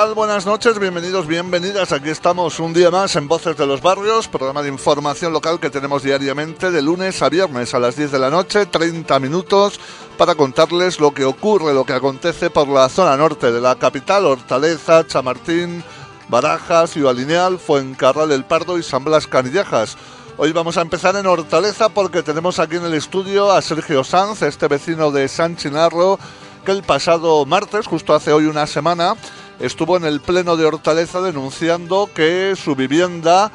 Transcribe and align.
Hola, 0.00 0.08
¿qué 0.08 0.14
tal? 0.14 0.14
Buenas 0.14 0.46
noches, 0.46 0.78
bienvenidos, 0.78 1.26
bienvenidas. 1.26 1.92
Aquí 1.92 2.08
estamos 2.08 2.58
un 2.58 2.72
día 2.72 2.90
más 2.90 3.16
en 3.16 3.28
Voces 3.28 3.54
de 3.58 3.66
los 3.66 3.82
Barrios, 3.82 4.28
programa 4.28 4.62
de 4.62 4.70
información 4.70 5.30
local 5.30 5.60
que 5.60 5.68
tenemos 5.68 6.02
diariamente 6.02 6.70
de 6.70 6.80
lunes 6.80 7.20
a 7.20 7.28
viernes 7.28 7.74
a 7.74 7.78
las 7.78 7.96
10 7.96 8.12
de 8.12 8.18
la 8.18 8.30
noche, 8.30 8.64
30 8.64 9.20
minutos, 9.20 9.78
para 10.16 10.36
contarles 10.36 11.00
lo 11.00 11.12
que 11.12 11.26
ocurre, 11.26 11.74
lo 11.74 11.84
que 11.84 11.92
acontece 11.92 12.48
por 12.48 12.66
la 12.68 12.88
zona 12.88 13.14
norte 13.18 13.52
de 13.52 13.60
la 13.60 13.74
capital, 13.74 14.24
Hortaleza, 14.24 15.06
Chamartín, 15.06 15.84
Barajas, 16.28 16.92
Ciudad 16.92 17.14
Lineal, 17.14 17.58
Fuencarral 17.58 18.30
del 18.30 18.46
Pardo 18.46 18.78
y 18.78 18.82
San 18.82 19.04
Blas 19.04 19.26
Canillejas. 19.26 19.98
Hoy 20.38 20.52
vamos 20.52 20.78
a 20.78 20.82
empezar 20.82 21.14
en 21.16 21.26
Hortaleza 21.26 21.90
porque 21.90 22.22
tenemos 22.22 22.58
aquí 22.58 22.76
en 22.76 22.86
el 22.86 22.94
estudio 22.94 23.52
a 23.52 23.60
Sergio 23.60 24.02
Sanz, 24.02 24.40
este 24.40 24.66
vecino 24.66 25.10
de 25.10 25.28
San 25.28 25.56
Chinarro, 25.56 26.18
que 26.64 26.72
el 26.72 26.84
pasado 26.84 27.44
martes, 27.44 27.86
justo 27.86 28.14
hace 28.14 28.32
hoy 28.32 28.46
una 28.46 28.66
semana, 28.66 29.14
estuvo 29.60 29.96
en 29.96 30.04
el 30.04 30.20
Pleno 30.20 30.56
de 30.56 30.64
Hortaleza 30.64 31.20
denunciando 31.20 32.08
que 32.12 32.54
su 32.56 32.74
vivienda 32.74 33.52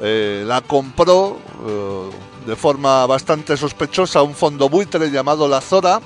eh, 0.00 0.44
la 0.46 0.60
compró 0.60 1.38
eh, 1.66 2.10
de 2.46 2.56
forma 2.56 3.06
bastante 3.06 3.56
sospechosa 3.56 4.22
un 4.22 4.34
fondo 4.34 4.68
buitre 4.68 5.10
llamado 5.10 5.48
La 5.48 5.60
Zora, 5.60 6.00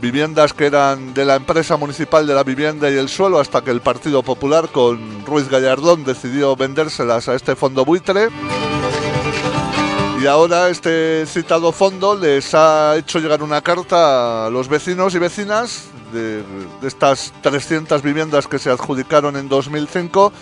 viviendas 0.00 0.52
que 0.52 0.66
eran 0.66 1.14
de 1.14 1.24
la 1.24 1.36
empresa 1.36 1.76
municipal 1.76 2.26
de 2.26 2.34
la 2.34 2.42
vivienda 2.42 2.90
y 2.90 2.96
el 2.96 3.08
suelo 3.08 3.38
hasta 3.38 3.62
que 3.62 3.70
el 3.70 3.80
Partido 3.80 4.22
Popular 4.22 4.68
con 4.68 5.24
Ruiz 5.24 5.48
Gallardón 5.48 6.04
decidió 6.04 6.56
vendérselas 6.56 7.28
a 7.28 7.34
este 7.34 7.54
fondo 7.54 7.84
buitre. 7.84 8.28
Y 10.20 10.26
ahora 10.26 10.68
este 10.68 11.26
citado 11.26 11.72
fondo 11.72 12.16
les 12.16 12.54
ha 12.54 12.96
hecho 12.96 13.18
llegar 13.18 13.42
una 13.42 13.60
carta 13.60 14.46
a 14.46 14.50
los 14.50 14.68
vecinos 14.68 15.14
y 15.14 15.18
vecinas 15.18 15.91
de, 16.12 16.42
de, 16.42 16.88
estas 16.88 17.32
300 17.42 18.02
viviendas 18.02 18.46
que 18.46 18.58
se 18.58 18.70
adjudicaron 18.70 19.36
en 19.36 19.48
2005 19.48 20.32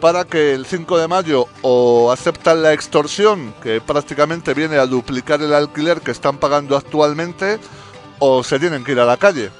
para 0.00 0.24
que 0.24 0.52
el 0.52 0.66
5 0.66 0.98
de 0.98 1.06
mayo 1.06 1.46
o 1.62 2.10
aceptan 2.10 2.60
la 2.60 2.72
extorsión, 2.72 3.54
que 3.62 3.80
prácticamente 3.80 4.52
viene 4.52 4.76
a 4.76 4.86
duplicar 4.86 5.40
el 5.40 5.54
alquiler 5.54 6.00
que 6.00 6.10
están 6.10 6.38
pagando 6.38 6.76
actualmente, 6.76 7.60
o 8.18 8.42
se 8.42 8.58
tienen 8.58 8.82
que 8.82 8.92
ir 8.92 9.00
a 9.00 9.04
la 9.04 9.16
calle. 9.16 9.50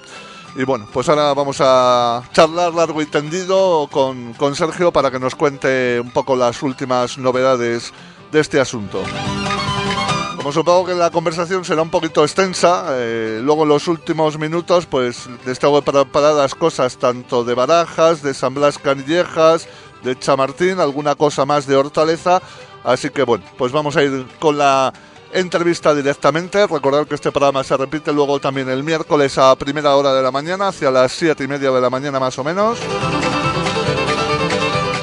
Y 0.56 0.64
bueno, 0.64 0.86
pues 0.92 1.08
ahora 1.08 1.32
vamos 1.32 1.58
a 1.60 2.22
charlar 2.32 2.74
largo 2.74 3.00
y 3.00 3.06
tendido 3.06 3.88
con, 3.90 4.34
con 4.34 4.54
Sergio 4.54 4.92
para 4.92 5.10
que 5.10 5.18
nos 5.18 5.34
cuente 5.34 6.00
un 6.00 6.10
poco 6.10 6.36
las 6.36 6.60
últimas 6.62 7.18
novedades 7.18 7.92
de 8.32 8.40
este 8.40 8.60
asunto. 8.60 9.02
Como 10.42 10.52
supongo 10.52 10.86
que 10.86 10.94
la 10.94 11.12
conversación 11.12 11.64
será 11.64 11.82
un 11.82 11.90
poquito 11.90 12.24
extensa, 12.24 12.86
eh, 12.90 13.38
luego 13.44 13.62
en 13.62 13.68
los 13.68 13.86
últimos 13.86 14.40
minutos 14.40 14.86
pues 14.86 15.28
les 15.46 15.60
tengo 15.60 15.80
preparadas 15.82 16.56
cosas 16.56 16.96
tanto 16.96 17.44
de 17.44 17.54
Barajas, 17.54 18.24
de 18.24 18.34
San 18.34 18.52
Blas 18.52 18.76
Canillejas, 18.76 19.68
de 20.02 20.18
Chamartín, 20.18 20.80
alguna 20.80 21.14
cosa 21.14 21.46
más 21.46 21.68
de 21.68 21.76
Hortaleza, 21.76 22.42
así 22.82 23.10
que 23.10 23.22
bueno, 23.22 23.44
pues 23.56 23.70
vamos 23.70 23.96
a 23.96 24.02
ir 24.02 24.26
con 24.40 24.58
la 24.58 24.92
entrevista 25.32 25.94
directamente. 25.94 26.66
Recordad 26.66 27.06
que 27.06 27.14
este 27.14 27.30
programa 27.30 27.62
se 27.62 27.76
repite 27.76 28.12
luego 28.12 28.40
también 28.40 28.68
el 28.68 28.82
miércoles 28.82 29.38
a 29.38 29.54
primera 29.54 29.94
hora 29.94 30.12
de 30.12 30.24
la 30.24 30.32
mañana, 30.32 30.66
hacia 30.66 30.90
las 30.90 31.12
siete 31.12 31.44
y 31.44 31.46
media 31.46 31.70
de 31.70 31.80
la 31.80 31.88
mañana 31.88 32.18
más 32.18 32.36
o 32.36 32.42
menos 32.42 32.80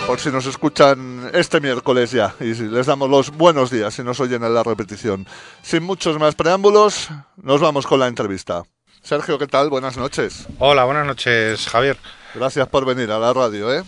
por 0.09 0.19
si 0.19 0.31
nos 0.31 0.47
escuchan 0.47 1.29
este 1.35 1.61
miércoles 1.61 2.09
ya 2.09 2.33
y 2.39 2.55
les 2.55 2.87
damos 2.87 3.08
los 3.11 3.30
buenos 3.30 3.70
días 3.70 3.93
si 3.93 4.02
nos 4.02 4.20
oyen 4.20 4.43
en 4.43 4.55
la 4.55 4.64
repetición. 4.64 5.27
Sin 5.61 5.83
muchos 5.83 6.17
más 6.17 6.33
preámbulos, 6.33 7.09
nos 7.37 7.61
vamos 7.61 7.86
con 7.86 7.99
la 7.99 8.08
entrevista. 8.08 8.64
Sergio, 9.03 9.37
¿qué 9.37 9.45
tal? 9.45 9.70
Buenas 9.70 9.97
noches. 9.97 10.47
Hola, 10.58 10.86
buenas 10.86 11.05
noches, 11.05 11.67
Javier. 11.67 11.95
Gracias 12.33 12.67
por 12.70 12.86
venir 12.86 13.11
a 13.11 13.20
la 13.20 13.33
radio, 13.33 13.71
¿eh? 13.71 13.83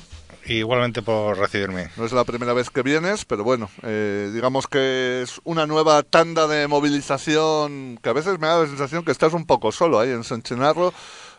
Igualmente 0.45 1.01
por 1.01 1.39
recibirme. 1.39 1.89
No 1.97 2.05
es 2.05 2.11
la 2.11 2.23
primera 2.23 2.53
vez 2.53 2.69
que 2.69 2.83
vienes, 2.83 3.25
pero 3.25 3.43
bueno, 3.43 3.71
eh, 3.81 4.29
digamos 4.31 4.67
que 4.67 5.23
es 5.23 5.41
una 5.43 5.65
nueva 5.65 6.03
tanda 6.03 6.45
de 6.45 6.67
movilización 6.67 7.97
que 7.97 8.09
a 8.09 8.13
veces 8.13 8.37
me 8.37 8.45
da 8.45 8.59
la 8.59 8.67
sensación 8.67 9.03
que 9.03 9.11
estás 9.11 9.33
un 9.33 9.47
poco 9.47 9.71
solo 9.71 9.99
ahí 9.99 10.11
en 10.11 10.23
San 10.23 10.43
Chinarro, 10.43 10.93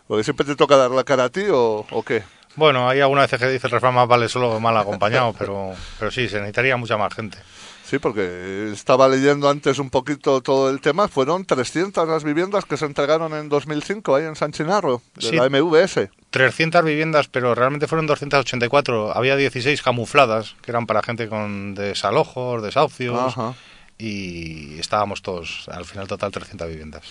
porque 0.09 0.25
siempre 0.25 0.44
te 0.44 0.56
toca 0.56 0.76
dar 0.76 0.91
la 0.91 1.04
cara 1.04 1.26
a 1.26 1.28
ti 1.28 1.44
o, 1.53 1.87
o 1.88 2.03
qué. 2.03 2.25
Bueno, 2.56 2.88
hay 2.88 3.00
alguna 3.00 3.22
vez 3.26 3.30
que 3.30 3.48
dice 3.48 3.66
el 3.66 3.70
refrán 3.70 3.94
más 3.94 4.06
vale 4.08 4.28
solo 4.28 4.60
mal 4.60 4.76
acompañado, 4.76 5.32
pero, 5.38 5.72
pero 5.98 6.10
sí, 6.10 6.28
se 6.28 6.36
necesitaría 6.36 6.76
mucha 6.76 6.96
más 6.96 7.14
gente. 7.14 7.38
Sí, 7.84 7.98
porque 7.98 8.70
estaba 8.72 9.06
leyendo 9.06 9.50
antes 9.50 9.78
un 9.78 9.90
poquito 9.90 10.40
todo 10.40 10.70
el 10.70 10.80
tema. 10.80 11.08
Fueron 11.08 11.44
300 11.44 12.08
las 12.08 12.24
viviendas 12.24 12.64
que 12.64 12.78
se 12.78 12.86
entregaron 12.86 13.34
en 13.34 13.50
2005 13.50 14.16
ahí 14.16 14.24
en 14.24 14.34
San 14.34 14.52
Chinarro, 14.52 15.02
de 15.16 15.28
Sí. 15.28 15.36
la 15.36 15.44
MVS. 15.50 16.08
300 16.30 16.82
viviendas, 16.84 17.28
pero 17.28 17.54
realmente 17.54 17.86
fueron 17.86 18.06
284. 18.06 19.14
Había 19.14 19.36
16 19.36 19.82
camufladas, 19.82 20.56
que 20.62 20.70
eran 20.70 20.86
para 20.86 21.02
gente 21.02 21.28
con 21.28 21.74
desalojos, 21.74 22.62
desahucios, 22.62 23.19
Ajá. 23.36 23.54
y 23.98 24.78
estábamos 24.78 25.20
todos, 25.20 25.69
al 25.70 25.84
final 25.84 26.06
total 26.08 26.30
300 26.32 26.69
viviendas. 26.69 27.02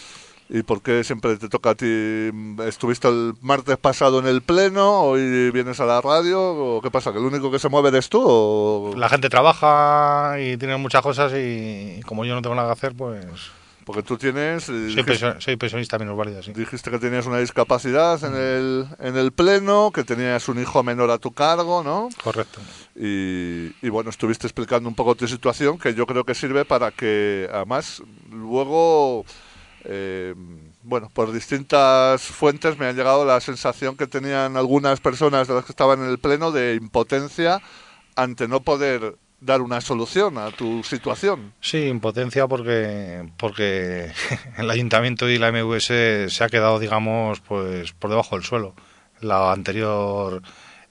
¿Y 0.54 0.64
por 0.64 0.82
qué 0.82 1.06
siempre 1.06 1.38
te 1.38 1.48
toca 1.48 1.70
a 1.70 1.76
ti? 1.76 2.30
¿Estuviste 2.68 3.08
el 3.08 3.36
martes 3.40 3.78
pasado 3.78 4.20
en 4.20 4.28
el 4.28 4.42
pleno? 4.42 5.04
¿Hoy 5.04 5.50
vienes 5.52 5.80
a 5.80 5.86
la 5.86 6.02
radio? 6.02 6.42
¿O 6.42 6.82
qué 6.82 6.92
pasa? 6.92 7.14
¿Que 7.14 7.20
el 7.20 7.24
único 7.24 7.50
que 7.50 7.58
se 7.58 7.70
mueve 7.70 7.88
eres 7.88 8.10
tú? 8.10 8.22
O... 8.22 8.94
La 8.98 9.08
gente 9.08 9.30
trabaja 9.30 10.36
y 10.42 10.58
tiene 10.58 10.76
muchas 10.76 11.02
cosas 11.04 11.32
y 11.38 12.02
como 12.06 12.26
yo 12.26 12.36
no 12.36 12.42
tengo 12.42 12.56
nada 12.56 12.68
que 12.68 12.74
hacer, 12.74 12.94
pues 12.98 13.26
Porque 13.86 14.04
tú 14.04 14.18
tienes... 14.18 14.64
eh, 14.68 14.92
soy, 14.92 14.96
dijiste, 14.96 15.40
soy 15.40 15.56
pensionista 15.56 15.98
minusválida, 15.98 16.44
sí. 16.44 16.52
dijiste 16.52 16.92
que 16.92 17.00
tenías 17.00 17.26
una 17.28 17.38
discapacidad 17.38 18.22
en 18.22 18.36
el, 18.36 18.88
en 19.00 19.16
el 19.16 19.32
pleno, 19.32 19.92
que 19.94 20.04
tenías 20.04 20.50
un 20.50 20.60
hijo 20.60 20.84
menor 20.84 21.12
a 21.12 21.18
tu 21.18 21.32
cargo, 21.32 21.82
¿no? 21.82 22.10
Correcto. 22.22 22.60
Y, 22.94 23.72
y 23.82 23.90
bueno, 23.90 24.10
estuviste 24.10 24.48
explicando 24.48 24.90
un 24.90 24.96
poco 24.96 25.16
tu 25.16 25.30
situación, 25.30 25.80
que 25.80 25.94
yo 25.94 26.06
creo 26.06 26.26
que 26.26 26.36
sirve 26.36 26.66
para 26.66 26.92
que, 26.92 27.50
además, 27.54 28.04
luego, 28.30 29.26
eh, 29.86 30.34
bueno, 30.84 31.10
por 31.14 31.32
distintas 31.32 32.22
fuentes 32.22 32.78
me 32.78 32.86
ha 32.86 32.92
llegado 32.92 33.26
la 33.26 33.40
sensación 33.42 33.98
que 33.98 34.08
tenían 34.08 34.58
algunas 34.58 35.00
personas 35.00 35.48
de 35.48 35.56
las 35.56 35.66
que 35.66 35.72
estaban 35.72 36.04
en 36.04 36.10
el 36.10 36.20
pleno 36.20 36.52
de 36.52 36.76
impotencia 36.76 37.62
ante 38.16 38.48
no 38.48 38.62
poder 38.62 39.16
dar 39.40 39.62
una 39.62 39.82
solución 39.82 40.38
a 40.38 40.52
tu 40.52 40.84
situación. 40.84 41.54
Sí, 41.60 41.88
impotencia 41.88 42.48
porque 42.48 43.30
porque 43.38 44.12
el 44.58 44.70
ayuntamiento 44.70 45.30
y 45.30 45.38
la 45.38 45.52
MVS 45.52 46.32
se 46.32 46.44
ha 46.44 46.50
quedado, 46.50 46.80
digamos, 46.80 47.42
pues 47.42 47.92
por 47.94 48.10
debajo 48.10 48.36
del 48.36 48.46
suelo. 48.46 48.76
La 49.20 49.52
anterior 49.52 50.42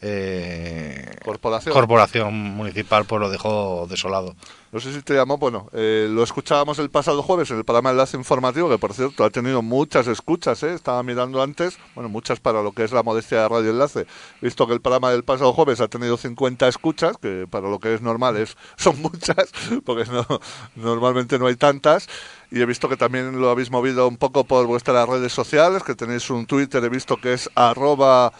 eh, 0.00 0.99
Corporación. 1.24 1.74
corporación 1.74 2.34
municipal 2.34 3.04
pues 3.04 3.20
lo 3.20 3.30
dejó 3.30 3.86
desolado. 3.88 4.34
No 4.72 4.78
sé 4.78 4.92
si 4.92 5.02
te 5.02 5.14
llamó, 5.14 5.36
bueno, 5.36 5.68
eh, 5.72 6.06
lo 6.08 6.22
escuchábamos 6.22 6.78
el 6.78 6.90
pasado 6.90 7.22
jueves 7.24 7.50
en 7.50 7.58
el 7.58 7.64
programa 7.64 7.90
Enlace 7.90 8.16
Informativo, 8.16 8.68
que 8.68 8.78
por 8.78 8.94
cierto 8.94 9.24
ha 9.24 9.30
tenido 9.30 9.62
muchas 9.62 10.06
escuchas, 10.06 10.62
¿eh? 10.62 10.72
estaba 10.74 11.02
mirando 11.02 11.42
antes, 11.42 11.76
bueno, 11.96 12.08
muchas 12.08 12.38
para 12.38 12.62
lo 12.62 12.70
que 12.70 12.84
es 12.84 12.92
la 12.92 13.02
modestia 13.02 13.42
de 13.42 13.48
Radio 13.48 13.70
Enlace, 13.70 14.06
visto 14.40 14.68
que 14.68 14.72
el 14.72 14.80
programa 14.80 15.10
del 15.10 15.24
pasado 15.24 15.52
jueves 15.52 15.80
ha 15.80 15.88
tenido 15.88 16.16
50 16.16 16.68
escuchas, 16.68 17.16
que 17.20 17.48
para 17.50 17.68
lo 17.68 17.80
que 17.80 17.94
es 17.94 18.00
normal 18.00 18.36
es, 18.36 18.56
son 18.76 19.02
muchas, 19.02 19.50
porque 19.84 20.04
no, 20.04 20.24
normalmente 20.76 21.38
no 21.40 21.48
hay 21.48 21.56
tantas, 21.56 22.08
y 22.52 22.60
he 22.60 22.66
visto 22.66 22.88
que 22.88 22.96
también 22.96 23.40
lo 23.40 23.50
habéis 23.50 23.72
movido 23.72 24.06
un 24.06 24.18
poco 24.18 24.44
por 24.44 24.66
vuestras 24.66 25.08
redes 25.08 25.32
sociales, 25.32 25.82
que 25.82 25.96
tenéis 25.96 26.30
un 26.30 26.46
Twitter, 26.46 26.84
he 26.84 26.88
visto 26.88 27.16
que 27.16 27.32
es 27.32 27.50
arroba 27.56 28.32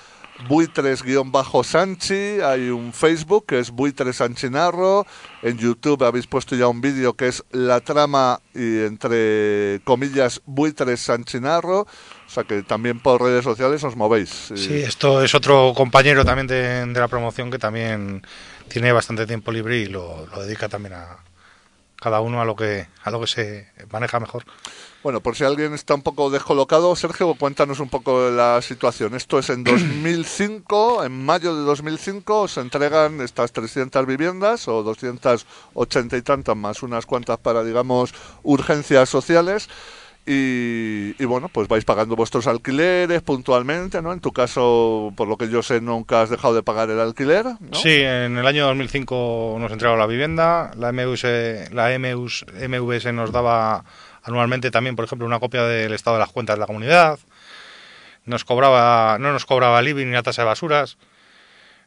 buitres-sanchi, 0.48 2.40
hay 2.40 2.70
un 2.70 2.92
Facebook 2.92 3.46
que 3.46 3.58
es 3.58 3.70
buitres 3.70 4.16
sanchinarro, 4.16 5.06
en 5.42 5.58
YouTube 5.58 6.02
habéis 6.04 6.26
puesto 6.26 6.56
ya 6.56 6.68
un 6.68 6.80
vídeo 6.80 7.14
que 7.14 7.28
es 7.28 7.44
la 7.50 7.80
trama 7.80 8.40
y 8.54 8.84
entre 8.84 9.80
comillas 9.84 10.42
buitres 10.46 11.00
sanchinarro, 11.00 11.80
o 11.80 11.88
sea 12.28 12.44
que 12.44 12.62
también 12.62 13.00
por 13.00 13.22
redes 13.22 13.44
sociales 13.44 13.82
os 13.84 13.96
movéis. 13.96 14.52
Sí, 14.54 14.82
esto 14.82 15.22
es 15.22 15.34
otro 15.34 15.72
compañero 15.76 16.24
también 16.24 16.46
de, 16.46 16.86
la 17.00 17.08
promoción 17.08 17.50
que 17.50 17.58
también 17.58 18.22
tiene 18.68 18.92
bastante 18.92 19.26
tiempo 19.26 19.52
libre 19.52 19.78
y 19.78 19.86
lo, 19.86 20.26
lo 20.26 20.42
dedica 20.42 20.68
también 20.68 20.94
a 20.94 21.18
cada 21.96 22.20
uno 22.20 22.40
a 22.40 22.44
lo 22.44 22.56
que 22.56 22.86
a 23.02 23.10
lo 23.10 23.20
que 23.20 23.26
se 23.26 23.68
maneja 23.90 24.18
mejor. 24.20 24.44
Bueno, 25.02 25.20
por 25.22 25.34
si 25.34 25.44
alguien 25.44 25.72
está 25.72 25.94
un 25.94 26.02
poco 26.02 26.28
descolocado, 26.28 26.94
Sergio, 26.94 27.34
cuéntanos 27.34 27.80
un 27.80 27.88
poco 27.88 28.28
la 28.28 28.60
situación. 28.60 29.14
Esto 29.14 29.38
es 29.38 29.48
en 29.48 29.64
2005, 29.64 31.04
en 31.04 31.24
mayo 31.24 31.56
de 31.56 31.62
2005, 31.62 32.48
se 32.48 32.60
entregan 32.60 33.20
estas 33.22 33.52
300 33.52 34.04
viviendas 34.04 34.68
o 34.68 34.82
280 34.82 36.16
y 36.18 36.22
tantas 36.22 36.56
más, 36.56 36.82
unas 36.82 37.06
cuantas 37.06 37.38
para, 37.38 37.64
digamos, 37.64 38.12
urgencias 38.42 39.08
sociales. 39.08 39.70
Y, 40.26 41.14
y, 41.18 41.24
bueno, 41.24 41.48
pues 41.48 41.66
vais 41.66 41.84
pagando 41.86 42.14
vuestros 42.14 42.46
alquileres 42.46 43.22
puntualmente, 43.22 44.02
¿no? 44.02 44.12
En 44.12 44.20
tu 44.20 44.32
caso, 44.32 45.14
por 45.16 45.26
lo 45.26 45.38
que 45.38 45.48
yo 45.48 45.62
sé, 45.62 45.80
nunca 45.80 46.20
has 46.20 46.28
dejado 46.28 46.54
de 46.54 46.62
pagar 46.62 46.90
el 46.90 47.00
alquiler, 47.00 47.46
¿no? 47.46 47.74
Sí, 47.74 47.88
en 47.88 48.36
el 48.36 48.46
año 48.46 48.66
2005 48.66 49.56
nos 49.58 49.72
entregaron 49.72 49.98
la 49.98 50.06
vivienda, 50.06 50.72
la 50.76 50.92
MUS, 50.92 51.24
la 51.72 51.98
MVS 51.98 53.14
nos 53.14 53.32
daba 53.32 53.82
anualmente 54.22 54.70
también, 54.70 54.96
por 54.96 55.04
ejemplo, 55.04 55.26
una 55.26 55.38
copia 55.40 55.64
del 55.64 55.92
estado 55.92 56.16
de 56.16 56.20
las 56.20 56.30
cuentas 56.30 56.56
de 56.56 56.60
la 56.60 56.66
comunidad, 56.66 57.18
nos 58.24 58.44
cobraba, 58.44 59.18
no 59.18 59.32
nos 59.32 59.46
cobraba 59.46 59.82
IBI 59.82 60.04
ni 60.04 60.12
la 60.12 60.22
tasa 60.22 60.42
de 60.42 60.46
basuras, 60.46 60.98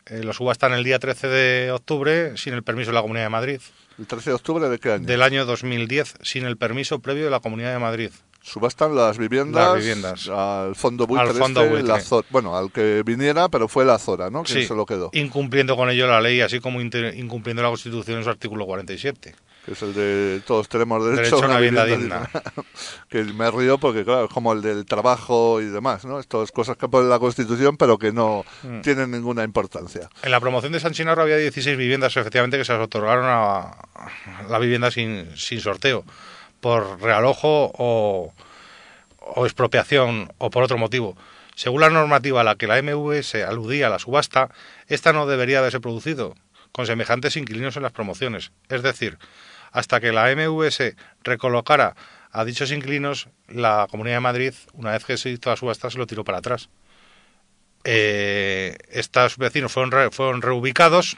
eh, 0.08 0.24
lo 0.24 0.34
subastan 0.34 0.74
el 0.74 0.84
día 0.84 1.00
13 1.00 1.28
de 1.28 1.72
octubre 1.72 2.36
sin 2.38 2.54
el 2.54 2.64
permiso 2.64 2.92
de 2.92 2.96
la 2.96 3.02
Comunidad 3.02 3.26
de 3.26 3.30
Madrid. 3.30 3.62
¿El 3.98 4.08
13 4.08 4.32
de 4.32 4.34
octubre 4.36 4.68
de 4.70 4.80
qué 4.80 4.92
año? 4.94 5.06
Del 5.06 5.22
año 5.22 5.46
2010, 5.46 6.16
sin 6.24 6.46
el 6.46 6.58
permiso 6.58 7.00
previo 7.00 7.26
de 7.26 7.32
la 7.32 7.40
Comunidad 7.40 7.72
de 7.72 7.80
Madrid. 7.80 8.12
Subastan 8.42 8.94
las 8.94 9.18
viviendas, 9.18 9.68
Las 9.70 9.78
viviendas. 9.78 10.28
al 10.28 10.76
fondo 10.76 11.08
buitre, 11.08 11.30
Al 11.30 11.36
fondo 11.36 11.62
este, 11.62 11.72
buitre. 11.72 11.88
la 11.94 12.00
Zo- 12.02 12.26
bueno, 12.30 12.58
al 12.58 12.70
que 12.74 13.02
viniera, 13.06 13.48
pero 13.48 13.70
fue 13.70 13.86
la 13.86 13.98
Zora, 13.98 14.30
¿no? 14.30 14.44
Quien 14.44 14.62
Sí, 14.62 14.68
se 14.68 14.76
lo 14.76 14.86
quedó. 14.86 15.10
incumpliendo 15.14 15.78
con 15.78 15.90
ello 15.90 16.08
la 16.08 16.20
ley, 16.20 16.42
así 16.42 16.60
como 16.60 16.82
incumpliendo 16.82 17.62
la 17.64 17.70
Constitución 17.70 18.18
en 18.18 18.24
su 18.26 18.30
artículo 18.30 18.66
47. 18.66 19.34
Que 19.66 19.72
es 19.74 19.82
el 19.82 19.94
de 19.94 20.42
todos 20.46 20.68
tenemos 20.68 21.04
derecho, 21.06 21.22
Derecho 21.22 21.44
a 21.46 21.48
una 21.48 21.56
vivienda 21.58 21.86
digna. 21.86 22.30
que 23.10 23.24
me 23.24 23.50
río 23.50 23.78
porque, 23.78 24.04
claro, 24.04 24.26
es 24.26 24.30
como 24.32 24.52
el 24.52 24.62
del 24.62 24.86
trabajo 24.86 25.62
y 25.62 25.66
demás, 25.66 26.04
¿no? 26.04 26.20
Estas 26.20 26.52
cosas 26.52 26.76
que 26.76 26.90
pone 26.90 27.08
la 27.08 27.18
Constitución, 27.20 27.78
pero 27.78 27.98
que 27.98 28.12
no 28.12 28.44
Mm. 28.64 28.82
tienen 28.82 29.12
ninguna 29.12 29.44
importancia. 29.44 30.10
En 30.22 30.32
la 30.32 30.40
promoción 30.42 30.74
de 30.74 30.80
San 30.82 30.92
Chinarro 30.94 31.22
había 31.22 31.38
16 31.38 31.78
viviendas, 31.78 32.16
efectivamente, 32.18 32.58
que 32.58 32.66
se 32.66 32.74
otorgaron 32.74 33.26
a 33.28 33.76
la 34.50 34.60
vivienda 34.60 34.92
sin, 34.92 35.30
sin 35.38 35.62
sorteo, 35.62 36.04
por 36.60 37.02
realojo 37.02 37.72
o, 37.78 38.34
o 39.20 39.46
expropiación 39.46 40.30
o 40.40 40.50
por 40.50 40.64
otro 40.64 40.78
motivo. 40.78 41.16
Según 41.56 41.82
la 41.82 41.90
normativa 41.90 42.42
a 42.42 42.44
la 42.44 42.56
que 42.56 42.68
la 42.68 42.82
MVS 42.82 43.36
aludía 43.48 43.88
a 43.88 43.90
la 43.90 44.00
subasta, 44.00 44.50
esta 44.88 45.14
no 45.14 45.26
debería 45.28 45.60
haberse 45.60 45.80
producido 45.80 46.36
con 46.72 46.86
semejantes 46.88 47.38
inquilinos 47.38 47.78
en 47.78 47.84
las 47.84 47.92
promociones. 47.92 48.52
Es 48.70 48.82
decir, 48.82 49.20
hasta 49.74 50.00
que 50.00 50.14
la 50.14 50.34
MVS 50.34 50.96
recolocara 51.24 51.96
a 52.32 52.46
dichos 52.46 52.72
inquilinos, 52.72 53.28
la 53.50 53.88
Comunidad 53.92 54.16
de 54.18 54.22
Madrid, 54.22 54.54
una 54.74 54.92
vez 54.92 55.04
que 55.04 55.18
se 55.18 55.30
hizo 55.30 55.50
la 55.50 55.58
subasta, 55.58 55.90
se 55.90 55.98
lo 55.98 56.08
tiró 56.08 56.24
para 56.24 56.38
atrás. 56.38 56.70
Eh, 57.84 58.78
estos 58.90 59.38
vecinos 59.38 59.72
fueron, 59.74 59.92
re- 59.92 60.10
fueron 60.12 60.42
reubicados 60.42 61.18